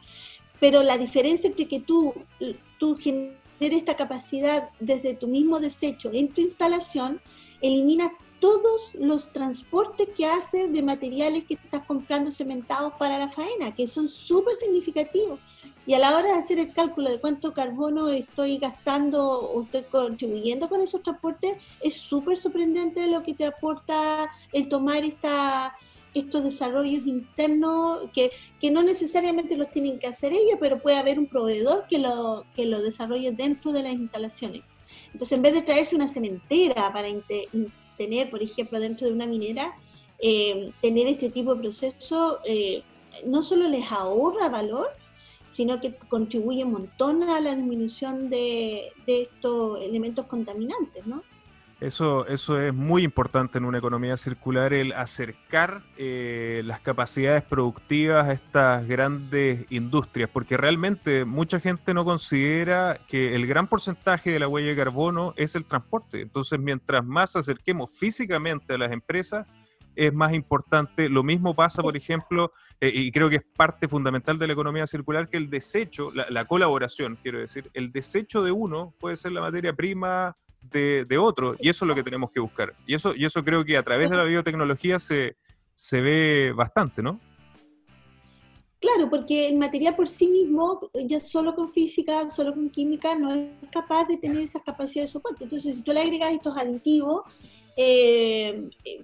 Pero 0.59 0.83
la 0.83 0.97
diferencia 0.97 1.47
entre 1.47 1.67
que 1.67 1.79
tú, 1.79 2.13
tú 2.77 2.97
generes 2.97 3.37
esta 3.59 3.95
capacidad 3.95 4.69
desde 4.79 5.13
tu 5.13 5.27
mismo 5.27 5.59
desecho 5.59 6.09
en 6.13 6.29
tu 6.29 6.41
instalación, 6.41 7.21
eliminas 7.61 8.11
todos 8.39 8.95
los 8.95 9.31
transportes 9.31 10.09
que 10.15 10.25
haces 10.25 10.71
de 10.71 10.81
materiales 10.81 11.43
que 11.43 11.55
estás 11.55 11.85
comprando 11.85 12.31
cementados 12.31 12.93
para 12.93 13.17
la 13.17 13.29
faena, 13.29 13.75
que 13.75 13.87
son 13.87 14.07
súper 14.07 14.55
significativos. 14.55 15.39
Y 15.85 15.93
a 15.93 15.99
la 15.99 16.15
hora 16.15 16.33
de 16.33 16.39
hacer 16.39 16.59
el 16.59 16.71
cálculo 16.71 17.09
de 17.09 17.19
cuánto 17.19 17.53
carbono 17.53 18.09
estoy 18.09 18.59
gastando 18.59 19.41
o 19.41 19.63
estoy 19.63 19.83
contribuyendo 19.83 20.69
con 20.69 20.81
esos 20.81 21.01
transportes, 21.01 21.57
es 21.81 21.95
súper 21.95 22.37
sorprendente 22.37 23.07
lo 23.07 23.23
que 23.23 23.33
te 23.33 23.45
aporta 23.45 24.29
el 24.53 24.69
tomar 24.69 25.03
esta, 25.03 25.75
estos 26.13 26.43
desarrollos 26.43 27.05
internos 27.05 28.09
que, 28.13 28.31
que, 28.59 28.71
no 28.71 28.83
necesariamente 28.83 29.55
los 29.55 29.69
tienen 29.69 29.99
que 29.99 30.07
hacer 30.07 30.33
ellos, 30.33 30.57
pero 30.59 30.79
puede 30.79 30.97
haber 30.97 31.19
un 31.19 31.27
proveedor 31.27 31.85
que 31.87 31.99
lo, 31.99 32.45
que 32.55 32.65
lo 32.65 32.81
desarrolle 32.81 33.31
dentro 33.31 33.71
de 33.71 33.83
las 33.83 33.93
instalaciones. 33.93 34.63
Entonces, 35.13 35.33
en 35.33 35.41
vez 35.41 35.53
de 35.53 35.61
traerse 35.61 35.95
una 35.95 36.07
cementera 36.07 36.91
para 36.93 37.07
tener, 37.97 38.29
por 38.29 38.41
ejemplo, 38.41 38.79
dentro 38.79 39.07
de 39.07 39.13
una 39.13 39.25
minera, 39.25 39.73
eh, 40.19 40.71
tener 40.81 41.07
este 41.07 41.29
tipo 41.29 41.55
de 41.55 41.61
proceso 41.61 42.39
eh, 42.43 42.83
no 43.25 43.41
solo 43.41 43.67
les 43.69 43.91
ahorra 43.91 44.49
valor, 44.49 44.89
sino 45.49 45.79
que 45.79 45.95
contribuye 45.95 46.63
un 46.63 46.73
montón 46.73 47.23
a 47.23 47.39
la 47.39 47.55
disminución 47.55 48.29
de, 48.29 48.91
de 49.07 49.23
estos 49.23 49.81
elementos 49.81 50.25
contaminantes, 50.27 51.05
¿no? 51.07 51.23
Eso, 51.81 52.27
eso 52.27 52.59
es 52.59 52.73
muy 52.73 53.03
importante 53.03 53.57
en 53.57 53.63
una 53.63 53.77
economía 53.77 54.17
circular, 54.17 54.73
el 54.73 54.91
acercar 54.91 55.81
eh, 55.97 56.61
las 56.65 56.81
capacidades 56.81 57.43
productivas 57.43 58.27
a 58.27 58.33
estas 58.33 58.85
grandes 58.85 59.65
industrias, 59.69 60.29
porque 60.29 60.57
realmente 60.57 61.23
mucha 61.23 61.61
gente 61.61 61.93
no 61.93 62.03
considera 62.03 62.99
que 63.07 63.33
el 63.33 63.47
gran 63.47 63.67
porcentaje 63.67 64.29
de 64.29 64.39
la 64.39 64.49
huella 64.49 64.69
de 64.69 64.75
carbono 64.75 65.33
es 65.37 65.55
el 65.55 65.63
transporte. 65.63 66.19
Entonces, 66.19 66.59
mientras 66.59 67.05
más 67.05 67.37
acerquemos 67.37 67.97
físicamente 67.97 68.73
a 68.73 68.77
las 68.77 68.91
empresas, 68.91 69.47
es 69.95 70.13
más 70.13 70.33
importante. 70.33 71.07
Lo 71.07 71.23
mismo 71.23 71.53
pasa, 71.53 71.81
por 71.81 71.95
ejemplo, 71.95 72.51
eh, 72.81 72.91
y 72.93 73.11
creo 73.11 73.29
que 73.29 73.37
es 73.37 73.43
parte 73.55 73.87
fundamental 73.87 74.37
de 74.37 74.47
la 74.47 74.53
economía 74.53 74.85
circular, 74.85 75.29
que 75.29 75.37
el 75.37 75.49
desecho, 75.49 76.11
la, 76.13 76.45
colaboración, 76.45 77.17
quiero 77.21 77.39
decir, 77.39 77.69
el 77.73 77.91
desecho 77.91 78.43
de 78.43 78.51
uno 78.51 78.93
puede 78.99 79.17
ser 79.17 79.31
la 79.31 79.41
materia 79.41 79.73
prima 79.73 80.35
de, 80.61 81.17
otro, 81.17 81.55
y 81.59 81.69
eso 81.69 81.85
es 81.85 81.87
lo 81.87 81.95
que 81.95 82.03
tenemos 82.03 82.31
que 82.31 82.39
buscar. 82.39 82.73
Y 82.85 82.95
eso, 82.95 83.15
y 83.15 83.25
eso 83.25 83.43
creo 83.43 83.65
que 83.65 83.77
a 83.77 83.83
través 83.83 84.09
de 84.09 84.17
la 84.17 84.23
biotecnología 84.23 84.99
se, 84.99 85.35
se 85.75 86.01
ve 86.01 86.53
bastante, 86.55 87.01
¿no? 87.01 87.19
Claro, 88.79 89.09
porque 89.09 89.47
el 89.47 89.57
material 89.57 89.95
por 89.95 90.07
sí 90.07 90.27
mismo, 90.27 90.89
ya 91.05 91.19
solo 91.19 91.53
con 91.53 91.69
física, 91.69 92.29
solo 92.29 92.53
con 92.53 92.69
química, 92.69 93.13
no 93.13 93.33
es 93.33 93.49
capaz 93.71 94.05
de 94.05 94.15
tener 94.15 94.41
esas 94.41 94.63
capacidades 94.63 95.09
de 95.09 95.13
soporte. 95.13 95.43
Entonces, 95.43 95.75
si 95.75 95.83
tú 95.83 95.91
le 95.91 95.99
agregas 95.99 96.31
estos 96.31 96.55
aditivos, 96.55 97.23
eh, 97.75 98.69
eh, 98.85 99.03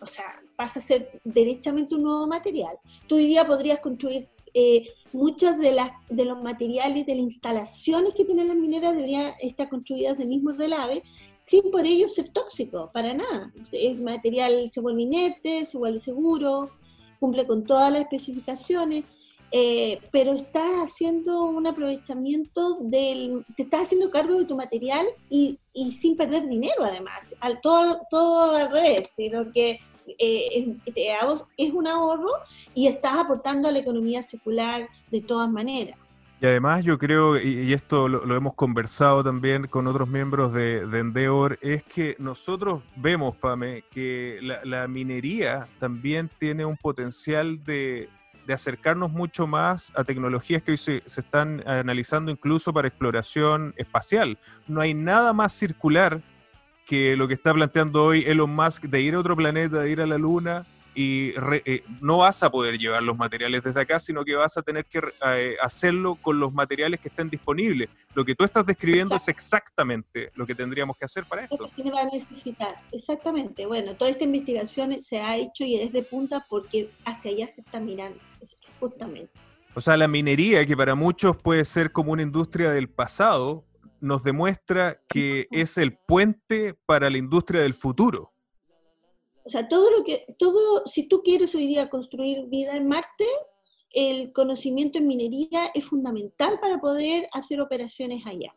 o 0.00 0.06
sea, 0.06 0.40
pasa 0.54 0.78
a 0.78 0.82
ser 0.82 1.20
derechamente 1.24 1.96
un 1.96 2.04
nuevo 2.04 2.28
material. 2.28 2.76
Tú 3.08 3.16
hoy 3.16 3.26
día 3.26 3.44
podrías 3.44 3.80
construir 3.80 4.28
eh, 4.58 4.88
muchos 5.12 5.58
de, 5.58 5.72
las, 5.72 5.90
de 6.08 6.24
los 6.24 6.42
materiales 6.42 7.04
de 7.04 7.14
las 7.14 7.24
instalaciones 7.24 8.14
que 8.14 8.24
tienen 8.24 8.48
las 8.48 8.56
mineras 8.56 8.96
deberían 8.96 9.34
estar 9.38 9.68
construidas 9.68 10.16
del 10.16 10.28
mismo 10.28 10.52
relave, 10.52 11.02
sin 11.42 11.70
por 11.70 11.84
ello 11.84 12.08
ser 12.08 12.30
tóxico, 12.30 12.90
para 12.90 13.12
nada. 13.12 13.52
El 13.70 14.00
material 14.00 14.70
se 14.70 14.80
vuelve 14.80 15.02
inerte, 15.02 15.66
se 15.66 15.76
vuelve 15.76 15.98
seguro, 15.98 16.70
cumple 17.20 17.46
con 17.46 17.64
todas 17.64 17.92
las 17.92 18.00
especificaciones. 18.00 19.04
Eh, 19.52 20.00
pero 20.10 20.32
estás 20.32 20.86
haciendo 20.86 21.44
un 21.44 21.66
aprovechamiento 21.66 22.78
del, 22.80 23.44
te 23.56 23.64
estás 23.64 23.82
haciendo 23.82 24.10
cargo 24.10 24.38
de 24.38 24.46
tu 24.46 24.56
material 24.56 25.06
y, 25.28 25.58
y 25.72 25.92
sin 25.92 26.16
perder 26.16 26.48
dinero 26.48 26.82
además, 26.82 27.36
al 27.40 27.60
todo, 27.60 28.00
todo 28.10 28.56
al 28.56 28.72
revés, 28.72 29.10
sino 29.14 29.52
que 29.52 29.78
eh, 30.18 30.76
es 31.56 31.72
un 31.72 31.86
ahorro 31.86 32.30
y 32.74 32.86
estás 32.86 33.16
aportando 33.18 33.68
a 33.68 33.72
la 33.72 33.78
economía 33.78 34.22
circular 34.22 34.88
de 35.10 35.20
todas 35.20 35.50
maneras. 35.50 35.98
Y 36.38 36.44
además 36.44 36.84
yo 36.84 36.98
creo, 36.98 37.40
y, 37.40 37.72
esto 37.72 38.08
lo, 38.08 38.36
hemos 38.36 38.54
conversado 38.54 39.24
también 39.24 39.66
con 39.68 39.86
otros 39.86 40.06
miembros 40.06 40.52
de, 40.52 40.86
de, 40.86 41.58
es 41.62 41.82
que 41.84 42.14
nosotros 42.18 42.82
vemos, 42.94 43.34
Pame, 43.36 43.84
que 43.90 44.38
la, 44.64 44.86
minería 44.86 45.66
también 45.78 46.30
tiene 46.38 46.66
un 46.66 46.76
potencial 46.76 47.64
de, 47.64 48.10
acercarnos 48.52 49.10
mucho 49.10 49.46
más 49.46 49.90
a 49.96 50.04
tecnologías 50.04 50.62
que 50.62 50.72
hoy 50.72 50.76
se, 50.76 51.02
están 51.06 51.66
analizando 51.66 52.30
incluso 52.30 52.70
para 52.72 52.86
exploración 52.86 53.72
espacial. 53.78 54.38
No 54.68 54.82
hay 54.82 54.92
nada 54.92 55.32
más 55.32 55.54
circular 55.54 56.20
que 56.86 57.16
lo 57.16 57.28
que 57.28 57.34
está 57.34 57.52
planteando 57.52 58.04
hoy 58.04 58.24
Elon 58.26 58.54
Musk 58.54 58.84
de 58.84 59.00
ir 59.02 59.14
a 59.14 59.20
otro 59.20 59.36
planeta, 59.36 59.80
de 59.80 59.90
ir 59.90 60.00
a 60.00 60.06
la 60.06 60.16
Luna, 60.16 60.64
y 60.96 61.34
eh, 61.66 61.84
no 62.00 62.18
vas 62.18 62.42
a 62.42 62.50
poder 62.50 62.78
llevar 62.78 63.02
los 63.02 63.18
materiales 63.18 63.62
desde 63.62 63.78
acá, 63.78 63.98
sino 63.98 64.24
que 64.24 64.34
vas 64.34 64.56
a 64.56 64.62
tener 64.62 64.86
que 64.86 65.02
eh, 65.26 65.56
hacerlo 65.60 66.14
con 66.14 66.40
los 66.40 66.54
materiales 66.54 67.00
que 67.00 67.08
estén 67.08 67.28
disponibles. 67.28 67.90
Lo 68.14 68.24
que 68.24 68.34
tú 68.34 68.44
estás 68.44 68.64
describiendo 68.64 69.14
es 69.14 69.28
exactamente 69.28 70.30
lo 70.34 70.46
que 70.46 70.54
tendríamos 70.54 70.96
que 70.96 71.04
hacer 71.04 71.26
para 71.26 71.44
esto. 71.44 71.66
Es 71.66 71.94
va 71.94 72.00
a 72.00 72.06
necesitar, 72.06 72.76
exactamente. 72.92 73.66
Bueno, 73.66 73.94
toda 73.94 74.10
esta 74.10 74.24
investigación 74.24 74.98
se 75.02 75.20
ha 75.20 75.36
hecho 75.36 75.64
y 75.64 75.76
es 75.76 75.92
de 75.92 76.02
punta 76.02 76.46
porque 76.48 76.88
hacia 77.04 77.30
allá 77.30 77.46
se 77.46 77.60
está 77.60 77.78
mirando, 77.78 78.18
justamente. 78.80 79.30
O 79.74 79.82
sea, 79.82 79.98
la 79.98 80.08
minería, 80.08 80.64
que 80.64 80.74
para 80.74 80.94
muchos 80.94 81.36
puede 81.36 81.66
ser 81.66 81.92
como 81.92 82.12
una 82.12 82.22
industria 82.22 82.70
del 82.70 82.88
pasado, 82.88 83.66
nos 84.06 84.22
demuestra 84.22 85.00
que 85.08 85.48
es 85.50 85.76
el 85.78 85.96
puente 85.96 86.74
para 86.86 87.10
la 87.10 87.18
industria 87.18 87.60
del 87.60 87.74
futuro. 87.74 88.32
O 89.44 89.48
sea, 89.50 89.68
todo 89.68 89.90
lo 89.96 90.04
que, 90.04 90.26
todo, 90.38 90.82
si 90.86 91.04
tú 91.04 91.22
quieres 91.22 91.54
hoy 91.54 91.66
día 91.66 91.90
construir 91.90 92.46
vida 92.46 92.76
en 92.76 92.88
Marte, 92.88 93.26
el 93.90 94.32
conocimiento 94.32 94.98
en 94.98 95.06
minería 95.06 95.70
es 95.74 95.84
fundamental 95.84 96.58
para 96.60 96.80
poder 96.80 97.28
hacer 97.32 97.60
operaciones 97.60 98.26
allá. 98.26 98.54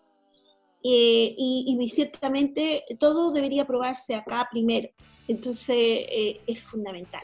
Eh, 0.81 1.35
y, 1.37 1.87
ciertamente 1.89 2.85
todo 2.99 3.31
debería 3.31 3.65
probarse 3.65 4.15
acá 4.15 4.47
primero. 4.49 4.89
Entonces 5.27 5.77
eh, 5.77 6.41
es 6.47 6.61
fundamental. 6.61 7.23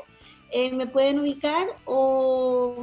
eh, 0.52 0.72
me 0.72 0.86
pueden 0.86 1.20
ubicar 1.20 1.66
o 1.84 2.82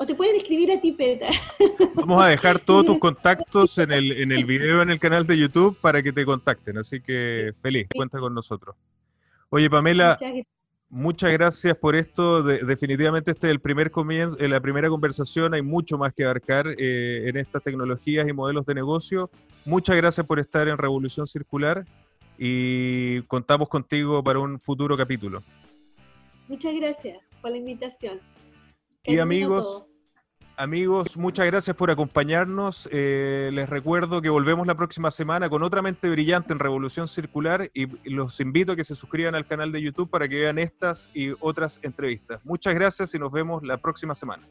o 0.00 0.06
te 0.06 0.14
pueden 0.14 0.36
escribir 0.36 0.72
a 0.72 0.80
ti, 0.80 0.92
Petra. 0.92 1.28
Vamos 1.94 2.22
a 2.22 2.28
dejar 2.28 2.58
todos 2.58 2.86
tus 2.86 2.98
contactos 2.98 3.76
en 3.76 3.92
el, 3.92 4.12
en 4.12 4.32
el 4.32 4.46
video 4.46 4.80
en 4.80 4.88
el 4.88 4.98
canal 4.98 5.26
de 5.26 5.36
YouTube 5.36 5.76
para 5.78 6.02
que 6.02 6.10
te 6.10 6.24
contacten. 6.24 6.78
Así 6.78 7.02
que 7.02 7.52
feliz, 7.60 7.86
cuenta 7.94 8.18
con 8.18 8.32
nosotros. 8.32 8.74
Oye, 9.50 9.68
Pamela, 9.68 10.16
muchas 10.90 11.32
gracias 11.32 11.76
por 11.76 11.96
esto. 11.96 12.42
definitivamente 12.42 13.30
este 13.30 13.46
es 13.46 13.52
el 13.52 13.60
primer 13.60 13.90
comienzo, 13.90 14.36
eh, 14.38 14.48
la 14.48 14.60
primera 14.60 14.88
conversación. 14.88 15.54
Hay 15.54 15.62
mucho 15.62 15.96
más 15.96 16.12
que 16.12 16.24
abarcar 16.24 16.66
eh, 16.78 17.28
en 17.28 17.36
estas 17.36 17.62
tecnologías 17.62 18.28
y 18.28 18.32
modelos 18.32 18.66
de 18.66 18.74
negocio. 18.74 19.30
Muchas 19.64 19.96
gracias 19.96 20.26
por 20.26 20.38
estar 20.38 20.68
en 20.68 20.76
Revolución 20.76 21.26
Circular 21.26 21.84
y 22.36 23.22
contamos 23.22 23.68
contigo 23.68 24.22
para 24.22 24.38
un 24.38 24.60
futuro 24.60 24.96
capítulo. 24.96 25.42
Muchas 26.48 26.74
gracias 26.74 27.18
por 27.40 27.52
la 27.52 27.58
invitación. 27.58 28.20
y 29.04 29.18
amigos, 29.18 29.84
Amigos, 30.60 31.16
muchas 31.16 31.46
gracias 31.46 31.74
por 31.74 31.90
acompañarnos. 31.90 32.86
Eh, 32.92 33.48
les 33.50 33.66
recuerdo 33.70 34.20
que 34.20 34.28
volvemos 34.28 34.66
la 34.66 34.74
próxima 34.74 35.10
semana 35.10 35.48
con 35.48 35.62
otra 35.62 35.80
mente 35.80 36.10
brillante 36.10 36.52
en 36.52 36.58
Revolución 36.58 37.08
Circular 37.08 37.70
y 37.72 37.86
los 38.10 38.38
invito 38.40 38.72
a 38.72 38.76
que 38.76 38.84
se 38.84 38.94
suscriban 38.94 39.34
al 39.34 39.46
canal 39.46 39.72
de 39.72 39.80
YouTube 39.80 40.10
para 40.10 40.28
que 40.28 40.34
vean 40.34 40.58
estas 40.58 41.08
y 41.14 41.32
otras 41.40 41.80
entrevistas. 41.82 42.44
Muchas 42.44 42.74
gracias 42.74 43.14
y 43.14 43.18
nos 43.18 43.32
vemos 43.32 43.62
la 43.62 43.78
próxima 43.78 44.14
semana. 44.14 44.42